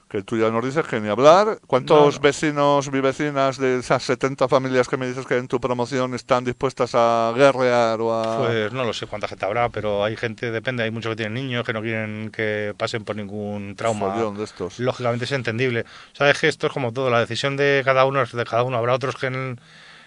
Que 0.10 0.24
tú 0.24 0.38
ya 0.38 0.50
nos 0.50 0.64
dices 0.64 0.86
que 0.88 1.00
ni 1.02 1.10
hablar. 1.10 1.60
¿Cuántos 1.68 2.16
No, 2.16 2.20
no. 2.20 2.20
vecinos 2.22 2.88
y 2.88 2.90
vecinas 3.02 3.58
de 3.58 3.80
esas 3.80 4.04
70 4.04 4.48
familias 4.48 4.88
que 4.88 4.96
me 4.96 5.06
dices 5.08 5.26
que 5.26 5.36
en 5.38 5.48
tu 5.50 5.60
promoción 5.60 6.14
están 6.14 6.46
dispuestas 6.46 6.92
a 6.94 7.34
guerrear 7.36 8.00
o 8.00 8.14
a... 8.14 8.38
Pues 8.38 8.72
no 8.72 8.86
lo 8.86 8.94
sé 8.94 9.06
cuánta 9.08 9.28
gente 9.28 9.46
habrá, 9.46 9.68
pero 9.70 10.04
hay 10.06 10.16
gente, 10.16 10.50
depende, 10.52 10.84
hay 10.84 10.92
muchos 10.92 11.10
que 11.12 11.18
tienen 11.18 11.34
niños 11.34 11.66
que 11.66 11.74
no 11.74 11.82
quieren 11.82 12.32
que 12.32 12.74
pasen 12.78 13.04
por 13.04 13.18
ningún 13.18 13.76
trauma. 13.76 14.14
follón 14.14 14.38
de 14.38 14.46
estos? 14.46 14.80
lógicamente 14.80 15.26
es 15.26 15.32
entendible. 15.34 15.86
Sabes 16.14 16.40
que 16.40 16.48
esto 16.48 16.68
es 16.68 16.74
como 16.74 16.94
todo, 16.94 17.10
la 17.10 17.20
decisión 17.20 17.58
de 17.58 17.82
cada 17.84 18.06
uno 18.06 18.22
es 18.22 18.32
de 18.32 18.46
cada 18.46 18.64
uno. 18.64 18.78
Habrá 18.78 18.94
otros 18.94 19.16
que 19.16 19.28
en, 19.28 19.60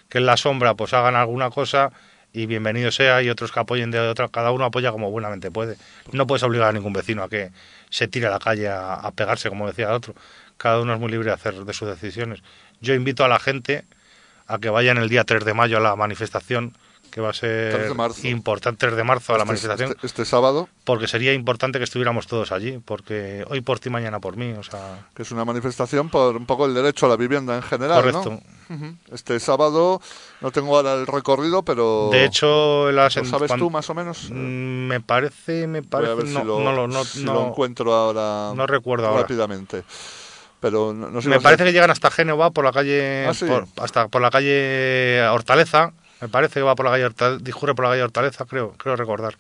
que 0.09 0.19
en 0.19 0.27
la 0.27 0.37
sombra 0.39 0.75
pues 0.75 0.95
hagan 0.95 1.15
alguna 1.15 1.51
cosa 1.51 1.93
y 2.33 2.47
bienvenido 2.47 2.91
sea 2.91 3.23
y 3.23 3.29
otros 3.29 3.53
que 3.53 3.61
apoyen 3.61 3.91
de 3.91 3.99
otra. 3.99 4.29
Cada 4.29 4.53
uno 4.53 4.65
apoya 4.65 4.93
como 4.93 5.11
buenamente 5.11 5.51
puede. 5.51 5.77
No 6.13 6.27
puedes 6.27 6.43
obligar 6.43 6.69
a 6.69 6.73
ningún 6.73 6.93
vecino 6.93 7.23
a 7.23 7.29
que 7.29 7.51
se 7.91 8.09
tire 8.09 8.27
a 8.27 8.31
la 8.31 8.39
calle 8.39 8.69
a, 8.69 9.11
pegarse, 9.15 9.49
como 9.49 9.67
decía 9.67 9.87
el 9.87 9.93
otro. 9.93 10.15
Cada 10.57 10.81
uno 10.81 10.95
es 10.95 11.01
muy 11.01 11.11
libre 11.11 11.29
de 11.29 11.35
hacer 11.35 11.55
de 11.55 11.73
sus 11.73 11.89
decisiones. 11.89 12.43
Yo 12.81 12.95
invito 12.95 13.25
a 13.25 13.29
la 13.29 13.39
gente 13.39 13.85
a 14.47 14.59
que 14.59 14.71
vayan 14.71 14.99
el 14.99 15.09
día 15.09 15.25
3 15.25 15.45
de 15.45 15.55
mayo 15.55 15.79
a 15.79 15.81
la 15.81 15.97
manifestación 15.97 16.75
que 17.11 17.21
va 17.21 17.31
a 17.31 17.33
3 17.33 17.43
de 17.43 17.71
ser 17.89 17.95
marzo. 17.95 18.27
importante 18.29 18.79
3 18.87 18.97
de 18.97 19.05
marzo 19.05 19.35
a 19.35 19.39
la 19.39 19.43
Este- 19.43 19.49
manifestación 19.49 19.91
este- 19.91 20.07
este 20.07 20.25
sábado, 20.25 20.69
porque 20.85 21.09
sería 21.09 21.33
importante 21.35 21.79
que 21.79 21.85
estuviéramos 21.85 22.27
todos 22.27 22.53
allí 22.53 22.79
porque 22.85 23.45
hoy 23.49 23.61
por 23.61 23.79
ti 23.81 23.91
mañana 23.91 24.21
por 24.21 24.37
mí 24.37 24.53
o 24.53 24.63
sea 24.63 25.07
que 25.15 25.23
es 25.23 25.31
una 25.33 25.45
manifestación 25.45 26.09
por 26.09 26.37
un 26.37 26.47
poco 26.47 26.67
el 26.67 26.75
derecho 26.75 27.07
a 27.07 27.09
la 27.09 27.17
vivienda 27.17 27.57
en 27.57 27.63
general, 27.63 28.03
correcto. 28.03 28.41
Este 29.13 29.41
sábado, 29.41 30.01
no 30.41 30.53
tengo 30.53 30.77
ahora 30.77 30.95
el 30.95 31.05
recorrido, 31.09 31.65
pero... 31.65 32.09
de 32.13 32.25
hecho 32.25 32.93
las 32.93 33.17
¿Lo 33.17 33.25
sabes 33.25 33.49
cuan- 33.51 33.59
tú 33.59 33.69
más 33.71 33.91
o 33.91 33.95
menos? 33.95 34.29
Mm, 34.31 34.87
me 34.87 35.01
parece 35.01 35.67
me 35.67 35.81
Voy 35.81 35.89
parece 35.89 36.13
a 36.13 36.15
ver 36.15 36.27
no, 36.27 36.41
si, 36.41 36.47
lo, 36.47 36.61
no 36.61 36.73
lo 36.73 36.87
no, 36.87 37.05
si 37.05 37.25
no- 37.25 37.35
lo 37.35 37.49
encuentro 37.49 37.93
ahora 37.93 38.55
no 38.55 38.67
recuerdo 38.69 39.09
ahora. 39.09 39.23
rápidamente. 39.23 39.83
Pero 40.61 40.93
no, 40.93 41.11
no 41.11 41.23
sé 41.23 41.29
me 41.31 41.41
parece 41.41 41.65
que 41.65 41.73
llegan 41.73 41.91
hasta 41.91 42.11
Génova 42.11 42.51
por 42.51 42.65
la 42.65 42.71
calle 42.73 43.27
Ah, 43.27 43.35
sí. 43.35 43.47
por- 43.47 43.67
hasta 43.83 44.09
por 44.09 44.21
la 44.23 44.31
calle 44.31 45.21
Hortaleza 45.33 45.93
me 46.21 46.29
parece 46.29 46.55
que 46.55 46.63
va 46.63 46.75
por 46.75 46.87
la 46.87 46.93
calle 46.93 47.05
Hortaleza, 47.07 47.43
discurre 47.43 47.75
por 47.75 47.85
la 47.87 47.91
calle 47.93 48.03
Hortaleza 48.03 48.45
creo 48.47 48.73
creo 48.77 48.97
recordar. 48.97 49.37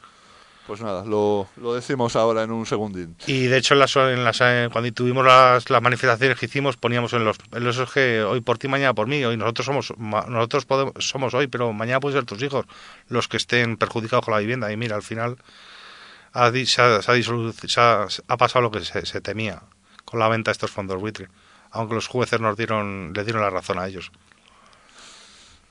Pues 0.66 0.82
nada, 0.82 1.04
lo, 1.04 1.48
lo 1.56 1.74
decimos 1.74 2.14
ahora 2.14 2.44
en 2.44 2.52
un 2.52 2.64
segundín. 2.64 3.16
y 3.26 3.46
de 3.46 3.56
hecho 3.56 3.74
en 3.74 3.80
las, 3.80 3.96
en 3.96 4.22
las 4.22 4.40
eh, 4.40 4.68
cuando 4.70 4.92
tuvimos 4.92 5.24
las, 5.26 5.68
las 5.68 5.82
manifestaciones 5.82 6.38
que 6.38 6.46
hicimos 6.46 6.76
poníamos 6.76 7.12
en 7.12 7.24
los 7.24 7.38
en 7.52 7.64
los 7.64 7.90
que 7.92 8.22
hoy 8.22 8.40
por 8.40 8.56
ti 8.58 8.68
mañana 8.68 8.94
por 8.94 9.08
mí 9.08 9.24
hoy 9.24 9.36
nosotros 9.36 9.66
somos 9.66 9.92
nosotros 9.98 10.66
podemos, 10.66 10.92
somos 10.98 11.34
hoy 11.34 11.48
pero 11.48 11.72
mañana 11.72 11.98
pueden 11.98 12.18
ser 12.18 12.24
tus 12.26 12.40
hijos 12.42 12.66
los 13.08 13.26
que 13.26 13.38
estén 13.38 13.78
perjudicados 13.78 14.24
con 14.24 14.32
la 14.34 14.40
vivienda. 14.40 14.70
Y 14.70 14.76
mira 14.76 14.94
al 14.94 15.02
final 15.02 15.38
ha, 16.34 16.52
se, 16.52 16.82
ha, 16.82 17.02
se 17.02 17.10
ha 17.10 17.22
se 17.66 17.80
ha- 17.80 18.06
ha 18.28 18.36
pasado 18.36 18.62
lo 18.62 18.70
que 18.70 18.80
se, 18.84 19.04
se 19.06 19.20
temía 19.20 19.62
con 20.04 20.20
la 20.20 20.28
venta 20.28 20.50
de 20.50 20.52
estos 20.52 20.70
fondos 20.70 21.00
buitre 21.00 21.28
aunque 21.72 21.94
los 21.94 22.06
jueces 22.06 22.40
nos 22.40 22.56
dieron 22.56 23.12
le 23.14 23.24
dieron 23.24 23.42
la 23.42 23.50
razón 23.50 23.78
a 23.80 23.88
ellos 23.88 24.12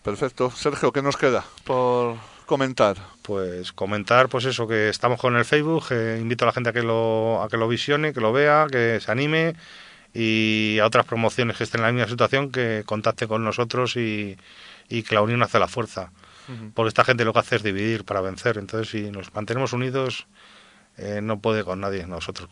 Perfecto. 0.04 0.52
Sergio, 0.52 0.92
¿qué 0.92 1.02
nos 1.02 1.18
queda 1.18 1.46
por 1.64 2.18
comentar? 2.46 2.98
pues 3.22 3.72
comentar 3.74 4.28
pues 4.28 4.46
eso 4.46 4.68
que 4.68 4.90
estamos 4.90 5.20
con 5.20 5.36
el 5.36 5.46
Facebook 5.46 5.86
eh, 5.92 6.18
invito 6.20 6.46
a 6.46 6.48
la 6.48 6.52
gente 6.52 6.72
a 6.72 6.74
que 6.74 6.82
lo 6.82 7.44
a 7.44 7.48
que 7.48 7.58
lo 7.58 7.68
visione 7.68 8.12
que 8.12 8.22
lo 8.22 8.34
vea 8.34 8.66
que 8.72 9.00
se 9.00 9.12
anime 9.12 9.56
y 10.14 10.80
a 10.82 10.86
otras 10.86 11.06
promociones 11.06 11.58
que 11.58 11.64
estén 11.64 11.82
en 11.82 11.86
la 11.86 11.92
misma 11.92 12.08
situación 12.08 12.52
que 12.52 12.84
contacte 12.86 13.28
con 13.28 13.44
nosotros 13.44 13.96
y, 13.96 14.38
y 14.90 15.04
que 15.04 15.16
la 15.16 15.22
unión 15.22 15.44
hace 15.44 15.60
la 15.60 15.68
fuerza. 15.68 16.12
Porque 16.74 16.88
esta 16.88 17.04
gente 17.04 17.26
lo 17.26 17.34
que 17.34 17.40
hace 17.40 17.58
es 17.58 17.64
dividir 17.64 18.06
para 18.06 18.22
vencer. 18.22 18.58
Entonces, 18.58 18.90
si 18.90 19.12
nos 19.12 19.32
mantenemos 19.36 19.72
unidos, 19.72 20.26
eh, 20.98 21.20
no 21.22 21.40
puede 21.40 21.64
con 21.64 21.80
nadie 21.80 22.08
nosotros. 22.08 22.50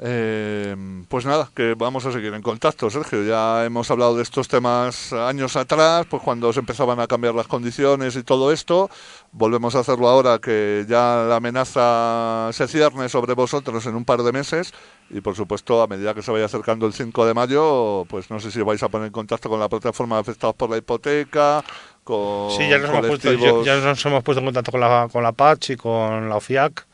Eh, 0.00 0.74
pues 1.08 1.24
nada, 1.24 1.48
que 1.54 1.74
vamos 1.74 2.04
a 2.04 2.10
seguir 2.10 2.34
en 2.34 2.42
contacto, 2.42 2.90
Sergio. 2.90 3.22
Ya 3.22 3.64
hemos 3.64 3.90
hablado 3.90 4.16
de 4.16 4.24
estos 4.24 4.48
temas 4.48 5.12
años 5.12 5.54
atrás, 5.56 6.06
pues 6.10 6.20
cuando 6.22 6.52
se 6.52 6.60
empezaban 6.60 6.98
a 6.98 7.06
cambiar 7.06 7.34
las 7.34 7.46
condiciones 7.46 8.16
y 8.16 8.24
todo 8.24 8.50
esto. 8.50 8.90
Volvemos 9.30 9.74
a 9.76 9.80
hacerlo 9.80 10.08
ahora 10.08 10.40
que 10.40 10.84
ya 10.88 11.24
la 11.28 11.36
amenaza 11.36 12.50
se 12.52 12.66
cierne 12.66 13.08
sobre 13.08 13.34
vosotros 13.34 13.86
en 13.86 13.94
un 13.94 14.04
par 14.04 14.22
de 14.22 14.32
meses. 14.32 14.74
Y 15.10 15.20
por 15.20 15.36
supuesto, 15.36 15.80
a 15.82 15.86
medida 15.86 16.12
que 16.12 16.22
se 16.22 16.32
vaya 16.32 16.46
acercando 16.46 16.86
el 16.86 16.92
5 16.92 17.26
de 17.26 17.34
mayo, 17.34 18.04
pues 18.08 18.30
no 18.30 18.40
sé 18.40 18.50
si 18.50 18.62
vais 18.62 18.82
a 18.82 18.88
poner 18.88 19.06
en 19.06 19.12
contacto 19.12 19.48
con 19.48 19.60
la 19.60 19.68
plataforma 19.68 20.16
de 20.16 20.22
afectados 20.22 20.56
por 20.56 20.70
la 20.70 20.78
hipoteca. 20.78 21.62
Con 22.02 22.50
sí, 22.50 22.68
ya 22.68 22.78
nos, 22.78 22.90
hemos 22.90 23.06
puesto, 23.06 23.64
ya, 23.64 23.76
nos 23.76 24.04
hemos 24.04 24.22
puesto 24.24 24.40
en 24.40 24.46
contacto 24.46 24.72
con 24.72 24.80
la, 24.80 25.08
con 25.10 25.22
la 25.22 25.32
PACH 25.32 25.70
y 25.70 25.76
con 25.76 26.28
la 26.28 26.36
OFIAC 26.36 26.86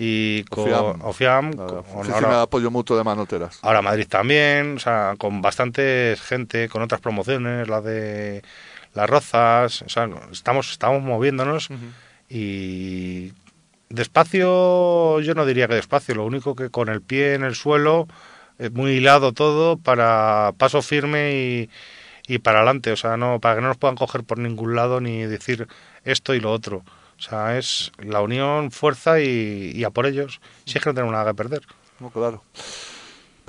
y 0.00 0.44
con 0.44 0.70
OFIAM, 1.02 1.50
Oficina 1.58 2.28
de 2.28 2.42
Apoyo 2.42 2.70
Mutuo 2.70 2.96
de 2.96 3.02
Manoteras. 3.02 3.58
Ahora 3.62 3.82
Madrid 3.82 4.06
también, 4.08 4.76
o 4.76 4.78
sea, 4.78 5.16
con 5.18 5.42
bastante 5.42 6.16
gente, 6.22 6.68
con 6.68 6.82
otras 6.82 7.00
promociones, 7.00 7.66
la 7.66 7.80
de 7.80 8.42
las 8.94 9.10
Rozas, 9.10 9.82
o 9.82 9.88
sea, 9.88 10.08
estamos, 10.30 10.70
estamos 10.70 11.02
moviéndonos 11.02 11.68
y 12.28 13.32
despacio, 13.88 15.18
yo 15.20 15.34
no 15.34 15.44
diría 15.44 15.66
que 15.66 15.74
despacio, 15.74 16.14
lo 16.14 16.26
único 16.26 16.54
que 16.54 16.70
con 16.70 16.88
el 16.88 17.02
pie 17.02 17.34
en 17.34 17.42
el 17.42 17.56
suelo, 17.56 18.06
muy 18.72 18.92
hilado 18.92 19.32
todo 19.32 19.78
para 19.78 20.52
paso 20.58 20.80
firme 20.80 21.32
y, 21.34 21.70
y 22.28 22.38
para 22.38 22.58
adelante, 22.58 22.92
o 22.92 22.96
sea, 22.96 23.16
no 23.16 23.40
para 23.40 23.56
que 23.56 23.62
no 23.62 23.68
nos 23.68 23.78
puedan 23.78 23.96
coger 23.96 24.22
por 24.22 24.38
ningún 24.38 24.76
lado 24.76 25.00
ni 25.00 25.22
decir 25.22 25.66
esto 26.04 26.34
y 26.34 26.40
lo 26.40 26.52
otro. 26.52 26.84
O 27.18 27.22
sea, 27.22 27.58
es 27.58 27.90
la 27.98 28.20
unión, 28.20 28.70
fuerza 28.70 29.20
y, 29.20 29.82
a 29.84 29.90
por 29.90 30.06
ellos. 30.06 30.40
Si 30.64 30.78
es 30.78 30.84
que 30.84 30.90
no 30.90 30.94
tenemos 30.94 31.12
nada 31.12 31.30
que 31.30 31.34
perder. 31.34 31.62
Claro. 32.12 32.42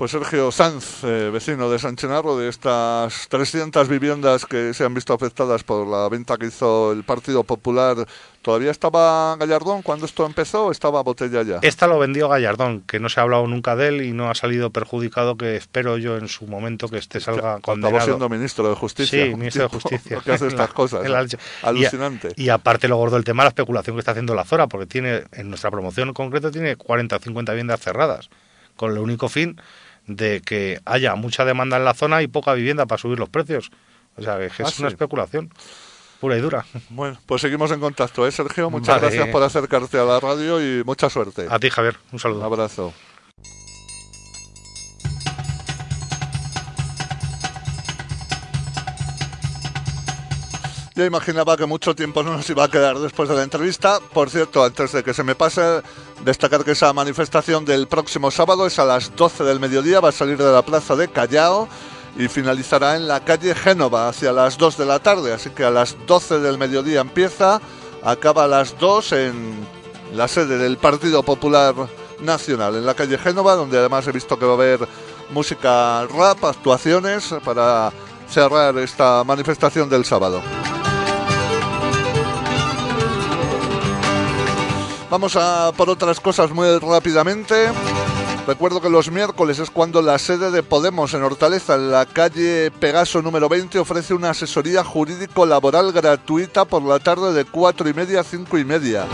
Pues 0.00 0.12
Sergio 0.12 0.50
Sanz, 0.50 1.04
eh, 1.04 1.28
vecino 1.30 1.68
de 1.68 1.78
San 1.78 1.94
Chenarro, 1.94 2.38
de 2.38 2.48
estas 2.48 3.28
300 3.28 3.86
viviendas 3.86 4.46
que 4.46 4.72
se 4.72 4.82
han 4.82 4.94
visto 4.94 5.12
afectadas 5.12 5.62
por 5.62 5.86
la 5.86 6.08
venta 6.08 6.38
que 6.38 6.46
hizo 6.46 6.92
el 6.92 7.04
Partido 7.04 7.44
Popular, 7.44 8.06
¿todavía 8.40 8.70
estaba 8.70 9.36
Gallardón 9.36 9.82
cuando 9.82 10.06
esto 10.06 10.24
empezó 10.24 10.70
estaba 10.70 11.02
Botella 11.02 11.42
ya? 11.42 11.58
Esta 11.60 11.86
lo 11.86 11.98
vendió 11.98 12.30
Gallardón, 12.30 12.80
que 12.80 12.98
no 12.98 13.10
se 13.10 13.20
ha 13.20 13.24
hablado 13.24 13.46
nunca 13.46 13.76
de 13.76 13.88
él 13.88 14.00
y 14.00 14.12
no 14.12 14.30
ha 14.30 14.34
salido 14.34 14.70
perjudicado, 14.70 15.36
que 15.36 15.56
espero 15.56 15.98
yo 15.98 16.16
en 16.16 16.28
su 16.28 16.46
momento 16.46 16.88
que 16.88 16.96
este 16.96 17.20
salga 17.20 17.60
condenado. 17.60 17.98
Estaba 17.98 18.04
siendo 18.06 18.28
ministro 18.30 18.70
de 18.70 18.76
Justicia. 18.76 19.26
Sí, 19.26 19.34
ministro 19.34 19.64
de 19.64 19.68
Justicia. 19.68 20.20
que 20.24 20.32
hace 20.32 20.46
estas 20.46 20.70
cosas. 20.72 21.04
Alucinante. 21.62 22.32
Y, 22.36 22.48
aparte 22.48 22.88
lo 22.88 22.96
gordo 22.96 23.18
el 23.18 23.24
tema, 23.24 23.42
la 23.42 23.50
especulación 23.50 23.96
que 23.96 24.00
está 24.00 24.12
haciendo 24.12 24.34
la 24.34 24.46
Zora, 24.46 24.66
porque 24.66 24.86
tiene 24.86 25.24
en 25.32 25.50
nuestra 25.50 25.70
promoción 25.70 26.08
en 26.08 26.14
concreto 26.14 26.50
tiene 26.50 26.76
40 26.76 27.16
o 27.16 27.18
50 27.18 27.52
viviendas 27.52 27.80
cerradas, 27.80 28.30
con 28.76 28.92
el 28.92 28.96
único 28.96 29.28
fin 29.28 29.60
de 30.06 30.40
que 30.40 30.80
haya 30.84 31.14
mucha 31.14 31.44
demanda 31.44 31.76
en 31.76 31.84
la 31.84 31.94
zona 31.94 32.22
y 32.22 32.26
poca 32.26 32.54
vivienda 32.54 32.86
para 32.86 33.00
subir 33.00 33.18
los 33.18 33.28
precios. 33.28 33.70
O 34.16 34.22
sea, 34.22 34.38
que 34.38 34.46
es 34.46 34.60
ah, 34.60 34.72
una 34.80 34.88
especulación 34.88 35.50
pura 36.20 36.36
y 36.36 36.40
dura. 36.40 36.64
Bueno, 36.90 37.18
pues 37.26 37.40
seguimos 37.40 37.70
en 37.72 37.80
contacto, 37.80 38.26
¿eh, 38.26 38.32
Sergio? 38.32 38.70
Muchas 38.70 39.00
gracias 39.00 39.28
por 39.28 39.42
acercarte 39.42 39.98
a 39.98 40.04
la 40.04 40.20
radio 40.20 40.60
y 40.60 40.84
mucha 40.84 41.08
suerte. 41.08 41.46
A 41.48 41.58
ti, 41.58 41.70
Javier. 41.70 41.96
Un 42.12 42.18
saludo. 42.18 42.40
Un 42.40 42.46
abrazo. 42.46 42.92
Yo 51.00 51.06
imaginaba 51.06 51.56
que 51.56 51.64
mucho 51.64 51.94
tiempo 51.94 52.22
no 52.22 52.36
nos 52.36 52.50
iba 52.50 52.62
a 52.62 52.68
quedar 52.68 52.98
después 52.98 53.26
de 53.26 53.34
la 53.34 53.42
entrevista. 53.42 54.00
Por 54.12 54.28
cierto, 54.28 54.62
antes 54.62 54.92
de 54.92 55.02
que 55.02 55.14
se 55.14 55.24
me 55.24 55.34
pase, 55.34 55.80
destacar 56.26 56.62
que 56.62 56.72
esa 56.72 56.92
manifestación 56.92 57.64
del 57.64 57.88
próximo 57.88 58.30
sábado 58.30 58.66
es 58.66 58.78
a 58.78 58.84
las 58.84 59.16
12 59.16 59.44
del 59.44 59.60
mediodía, 59.60 60.00
va 60.00 60.10
a 60.10 60.12
salir 60.12 60.36
de 60.36 60.52
la 60.52 60.60
plaza 60.60 60.96
de 60.96 61.08
Callao 61.08 61.68
y 62.18 62.28
finalizará 62.28 62.96
en 62.96 63.08
la 63.08 63.24
calle 63.24 63.54
Génova 63.54 64.10
hacia 64.10 64.30
las 64.30 64.58
2 64.58 64.76
de 64.76 64.84
la 64.84 64.98
tarde. 64.98 65.32
Así 65.32 65.48
que 65.48 65.64
a 65.64 65.70
las 65.70 65.96
12 66.06 66.40
del 66.40 66.58
mediodía 66.58 67.00
empieza, 67.00 67.62
acaba 68.02 68.44
a 68.44 68.48
las 68.48 68.78
2 68.78 69.12
en 69.12 69.66
la 70.12 70.28
sede 70.28 70.58
del 70.58 70.76
Partido 70.76 71.22
Popular 71.22 71.74
Nacional, 72.20 72.76
en 72.76 72.84
la 72.84 72.92
calle 72.92 73.16
Génova, 73.16 73.54
donde 73.54 73.78
además 73.78 74.06
he 74.06 74.12
visto 74.12 74.38
que 74.38 74.44
va 74.44 74.52
a 74.52 74.56
haber 74.56 74.80
música 75.30 76.06
rap, 76.08 76.44
actuaciones 76.44 77.34
para 77.42 77.90
cerrar 78.28 78.76
esta 78.76 79.24
manifestación 79.24 79.88
del 79.88 80.04
sábado. 80.04 80.42
Vamos 85.10 85.34
a 85.34 85.72
por 85.76 85.90
otras 85.90 86.20
cosas 86.20 86.52
muy 86.52 86.78
rápidamente. 86.78 87.72
Recuerdo 88.46 88.80
que 88.80 88.88
los 88.88 89.10
miércoles 89.10 89.58
es 89.58 89.68
cuando 89.68 90.02
la 90.02 90.18
sede 90.18 90.52
de 90.52 90.62
Podemos 90.62 91.14
en 91.14 91.24
Hortaleza, 91.24 91.74
en 91.74 91.90
la 91.90 92.06
calle 92.06 92.70
Pegaso 92.70 93.20
número 93.20 93.48
20, 93.48 93.80
ofrece 93.80 94.14
una 94.14 94.30
asesoría 94.30 94.84
jurídico-laboral 94.84 95.92
gratuita 95.92 96.64
por 96.64 96.82
la 96.82 97.00
tarde 97.00 97.32
de 97.32 97.44
4 97.44 97.88
y 97.88 97.92
media 97.92 98.20
a 98.20 98.24
5 98.24 98.56
y 98.58 98.64
media. 98.64 99.06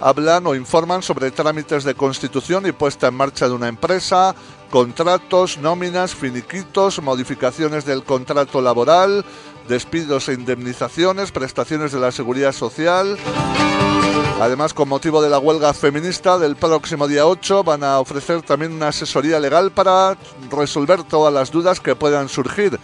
Hablan 0.00 0.46
o 0.46 0.54
informan 0.54 1.02
sobre 1.02 1.32
trámites 1.32 1.82
de 1.82 1.94
constitución 1.94 2.66
y 2.66 2.72
puesta 2.72 3.08
en 3.08 3.14
marcha 3.14 3.48
de 3.48 3.54
una 3.54 3.68
empresa, 3.68 4.36
contratos, 4.70 5.58
nóminas, 5.58 6.14
finiquitos, 6.14 7.02
modificaciones 7.02 7.84
del 7.84 8.04
contrato 8.04 8.60
laboral, 8.60 9.24
despidos 9.68 10.28
e 10.28 10.34
indemnizaciones, 10.34 11.32
prestaciones 11.32 11.90
de 11.90 12.00
la 12.00 12.12
seguridad 12.12 12.52
social. 12.52 13.18
Además, 14.40 14.74
con 14.74 14.88
motivo 14.88 15.22
de 15.22 15.30
la 15.30 15.38
huelga 15.38 15.72
feminista 15.72 16.38
del 16.38 16.56
próximo 16.56 17.06
día 17.06 17.26
8, 17.26 17.62
van 17.62 17.84
a 17.84 18.00
ofrecer 18.00 18.42
también 18.42 18.72
una 18.72 18.88
asesoría 18.88 19.38
legal 19.38 19.70
para 19.70 20.16
resolver 20.50 21.04
todas 21.04 21.32
las 21.32 21.50
dudas 21.50 21.80
que 21.80 21.94
puedan 21.94 22.28
surgir. 22.28 22.78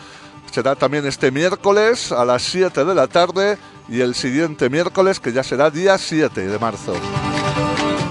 Será 0.53 0.77
también 0.77 1.07
este 1.07 1.31
miércoles 1.31 2.13
a 2.13 2.25
las 2.25 2.43
7 2.43 2.85
de 2.85 2.95
la 2.95 3.07
tarde 3.07 3.59
y 3.89 4.01
el 4.01 4.15
siguiente 4.15 4.71
miércoles, 4.71 5.21
que 5.21 5.33
ya 5.33 5.43
será 5.43 5.71
día 5.71 5.99
7 5.99 6.47
de 6.47 6.59
marzo. 6.59 6.95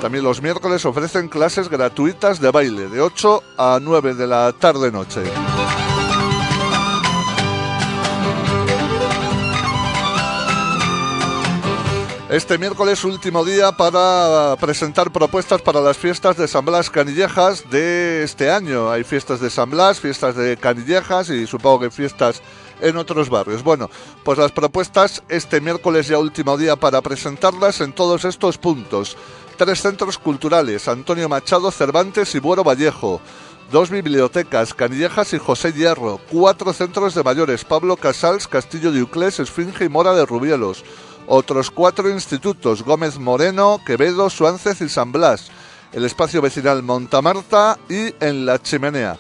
También 0.02 0.24
los 0.24 0.42
miércoles 0.42 0.86
ofrecen 0.86 1.28
clases 1.28 1.70
gratuitas 1.70 2.40
de 2.40 2.52
baile 2.52 2.88
de 2.88 3.02
8 3.02 3.44
a 3.58 3.80
9 3.82 4.14
de 4.14 4.28
la 4.28 4.54
tarde-noche. 4.54 5.24
Este 12.30 12.58
miércoles 12.58 13.06
último 13.06 13.46
día 13.46 13.72
para 13.72 14.58
presentar 14.60 15.14
propuestas 15.14 15.62
para 15.62 15.80
las 15.80 15.96
fiestas 15.96 16.36
de 16.36 16.50
San 16.50 16.66
Blas 16.66 16.90
Canillejas 16.90 17.70
de 17.70 18.22
este 18.22 18.52
año. 18.52 18.92
Hay 18.92 19.06
fiestas 19.06 19.40
de 19.40 19.50
San 19.50 19.70
Blas, 19.70 20.02
fiestas 20.02 20.36
de 20.36 20.58
Canillejas 20.58 21.30
y 21.30 21.48
supongo 21.48 21.80
que 21.80 21.90
fiestas 21.90 22.42
en 22.82 22.98
otros 22.98 23.30
barrios. 23.30 23.64
Bueno, 23.64 23.90
pues 24.26 24.38
las 24.38 24.52
propuestas 24.52 25.24
este 25.30 25.62
miércoles 25.62 26.10
ya 26.10 26.20
último 26.20 26.58
día 26.58 26.76
para 26.76 27.02
presentarlas 27.02 27.80
en 27.80 27.94
todos 27.94 28.26
estos 28.26 28.58
puntos. 28.58 29.16
Tres 29.56 29.82
centros 29.82 30.18
culturales, 30.18 30.90
Antonio 30.90 31.30
Machado, 31.30 31.72
Cervantes 31.72 32.36
y 32.36 32.40
Buero 32.40 32.66
Vallejo. 32.66 33.22
Dos 33.72 33.90
bibliotecas, 33.90 34.74
Canillejas 34.74 35.32
y 35.32 35.38
José 35.38 35.72
Hierro. 35.72 36.20
Cuatro 36.30 36.74
centros 36.74 37.16
de 37.16 37.24
mayores, 37.24 37.64
Pablo 37.64 37.96
Casals, 37.96 38.50
Castillo 38.50 38.92
de 38.92 39.04
Uclés, 39.04 39.40
Esfinge 39.40 39.86
y 39.86 39.90
Mora 39.90 40.14
de 40.14 40.26
Rubielos 40.26 40.84
otros 41.28 41.70
cuatro 41.70 42.10
institutos, 42.10 42.84
Gómez 42.84 43.20
Moreno, 43.20 43.80
Quevedo, 43.86 44.30
Suánces 44.30 44.82
y 44.82 44.90
San 44.90 45.12
Blas, 45.12 45.52
el 45.92 46.06
espacio 46.06 46.42
vecinal 46.42 46.82
Montamarta 46.82 47.78
y 47.90 48.14
en 48.20 48.46
La 48.46 48.62
Chimenea. 48.62 49.18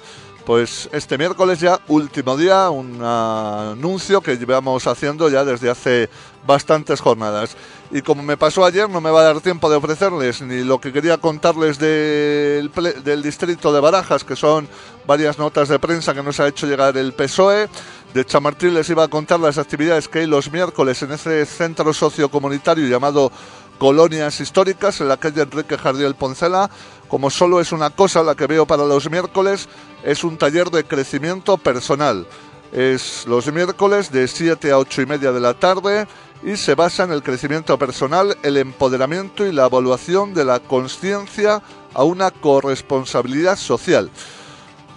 Pues 0.47 0.87
este 0.93 1.17
miércoles 1.17 1.59
ya, 1.59 1.81
último 1.89 2.37
día, 2.37 2.69
un 2.69 3.03
anuncio 3.03 4.21
que 4.21 4.37
llevamos 4.37 4.87
haciendo 4.87 5.27
ya 5.27 5.43
desde 5.43 5.69
hace 5.69 6.09
bastantes 6.45 7.01
jornadas. 7.01 7.57
Y 7.91 8.01
como 8.01 8.23
me 8.23 8.37
pasó 8.37 8.63
ayer, 8.63 8.89
no 8.89 9.01
me 9.01 9.11
va 9.11 9.19
a 9.19 9.33
dar 9.33 9.41
tiempo 9.41 9.69
de 9.69 9.75
ofrecerles 9.75 10.41
ni 10.41 10.63
lo 10.63 10.79
que 10.79 10.93
quería 10.93 11.17
contarles 11.17 11.79
del, 11.79 12.71
del 13.03 13.21
distrito 13.21 13.73
de 13.73 13.81
Barajas, 13.81 14.23
que 14.23 14.37
son 14.37 14.69
varias 15.05 15.37
notas 15.37 15.67
de 15.67 15.79
prensa 15.79 16.13
que 16.13 16.23
nos 16.23 16.39
ha 16.39 16.47
hecho 16.47 16.65
llegar 16.65 16.95
el 16.95 17.11
PSOE, 17.11 17.67
de 18.13 18.25
Chamartín 18.25 18.73
les 18.73 18.89
iba 18.89 19.03
a 19.03 19.07
contar 19.07 19.39
las 19.39 19.57
actividades 19.57 20.07
que 20.07 20.19
hay 20.19 20.27
los 20.27 20.51
miércoles 20.51 21.01
en 21.03 21.11
ese 21.11 21.45
centro 21.45 21.93
sociocomunitario 21.93 22.87
llamado 22.87 23.31
Colonias 23.77 24.39
Históricas 24.39 25.01
en 25.01 25.09
la 25.09 25.17
calle 25.17 25.43
Enrique 25.43 25.77
Jardiel 25.77 26.15
Poncela. 26.15 26.69
Como 27.07 27.29
solo 27.29 27.61
es 27.61 27.71
una 27.71 27.89
cosa 27.89 28.23
la 28.23 28.35
que 28.35 28.47
veo 28.47 28.65
para 28.65 28.85
los 28.85 29.09
miércoles, 29.09 29.69
es 30.03 30.23
un 30.23 30.37
taller 30.37 30.69
de 30.71 30.83
crecimiento 30.83 31.57
personal. 31.57 32.27
Es 32.71 33.25
los 33.27 33.51
miércoles 33.53 34.11
de 34.11 34.27
7 34.27 34.71
a 34.71 34.79
8 34.79 35.03
y 35.03 35.05
media 35.05 35.31
de 35.31 35.39
la 35.39 35.53
tarde 35.53 36.07
y 36.43 36.57
se 36.57 36.75
basa 36.75 37.03
en 37.03 37.11
el 37.11 37.23
crecimiento 37.23 37.77
personal, 37.77 38.37
el 38.43 38.57
empoderamiento 38.57 39.45
y 39.45 39.51
la 39.51 39.65
evaluación 39.65 40.33
de 40.33 40.45
la 40.45 40.59
conciencia 40.59 41.61
a 41.93 42.03
una 42.03 42.31
corresponsabilidad 42.31 43.57
social. 43.57 44.11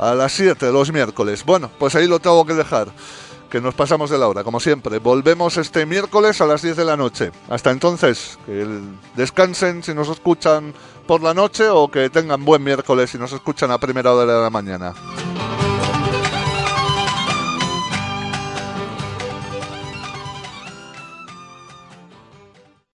A 0.00 0.14
las 0.14 0.32
7 0.32 0.72
los 0.72 0.90
miércoles. 0.92 1.44
Bueno, 1.44 1.70
pues 1.78 1.94
ahí 1.94 2.06
lo 2.06 2.18
tengo 2.18 2.44
que 2.46 2.54
dejar, 2.54 2.88
que 3.50 3.60
nos 3.60 3.74
pasamos 3.74 4.10
de 4.10 4.18
la 4.18 4.28
hora, 4.28 4.42
como 4.42 4.58
siempre. 4.58 4.98
Volvemos 4.98 5.56
este 5.58 5.84
miércoles 5.84 6.40
a 6.40 6.46
las 6.46 6.62
10 6.62 6.76
de 6.76 6.84
la 6.84 6.96
noche. 6.96 7.30
Hasta 7.48 7.70
entonces, 7.70 8.38
que 8.46 8.66
descansen 9.14 9.82
si 9.82 9.94
nos 9.94 10.08
escuchan 10.08 10.72
por 11.06 11.22
la 11.22 11.34
noche 11.34 11.68
o 11.68 11.90
que 11.90 12.08
tengan 12.08 12.44
buen 12.44 12.64
miércoles 12.64 13.10
si 13.10 13.18
nos 13.18 13.32
escuchan 13.32 13.70
a 13.70 13.78
primera 13.78 14.12
hora 14.12 14.32
de 14.32 14.42
la 14.42 14.50
mañana. 14.50 14.94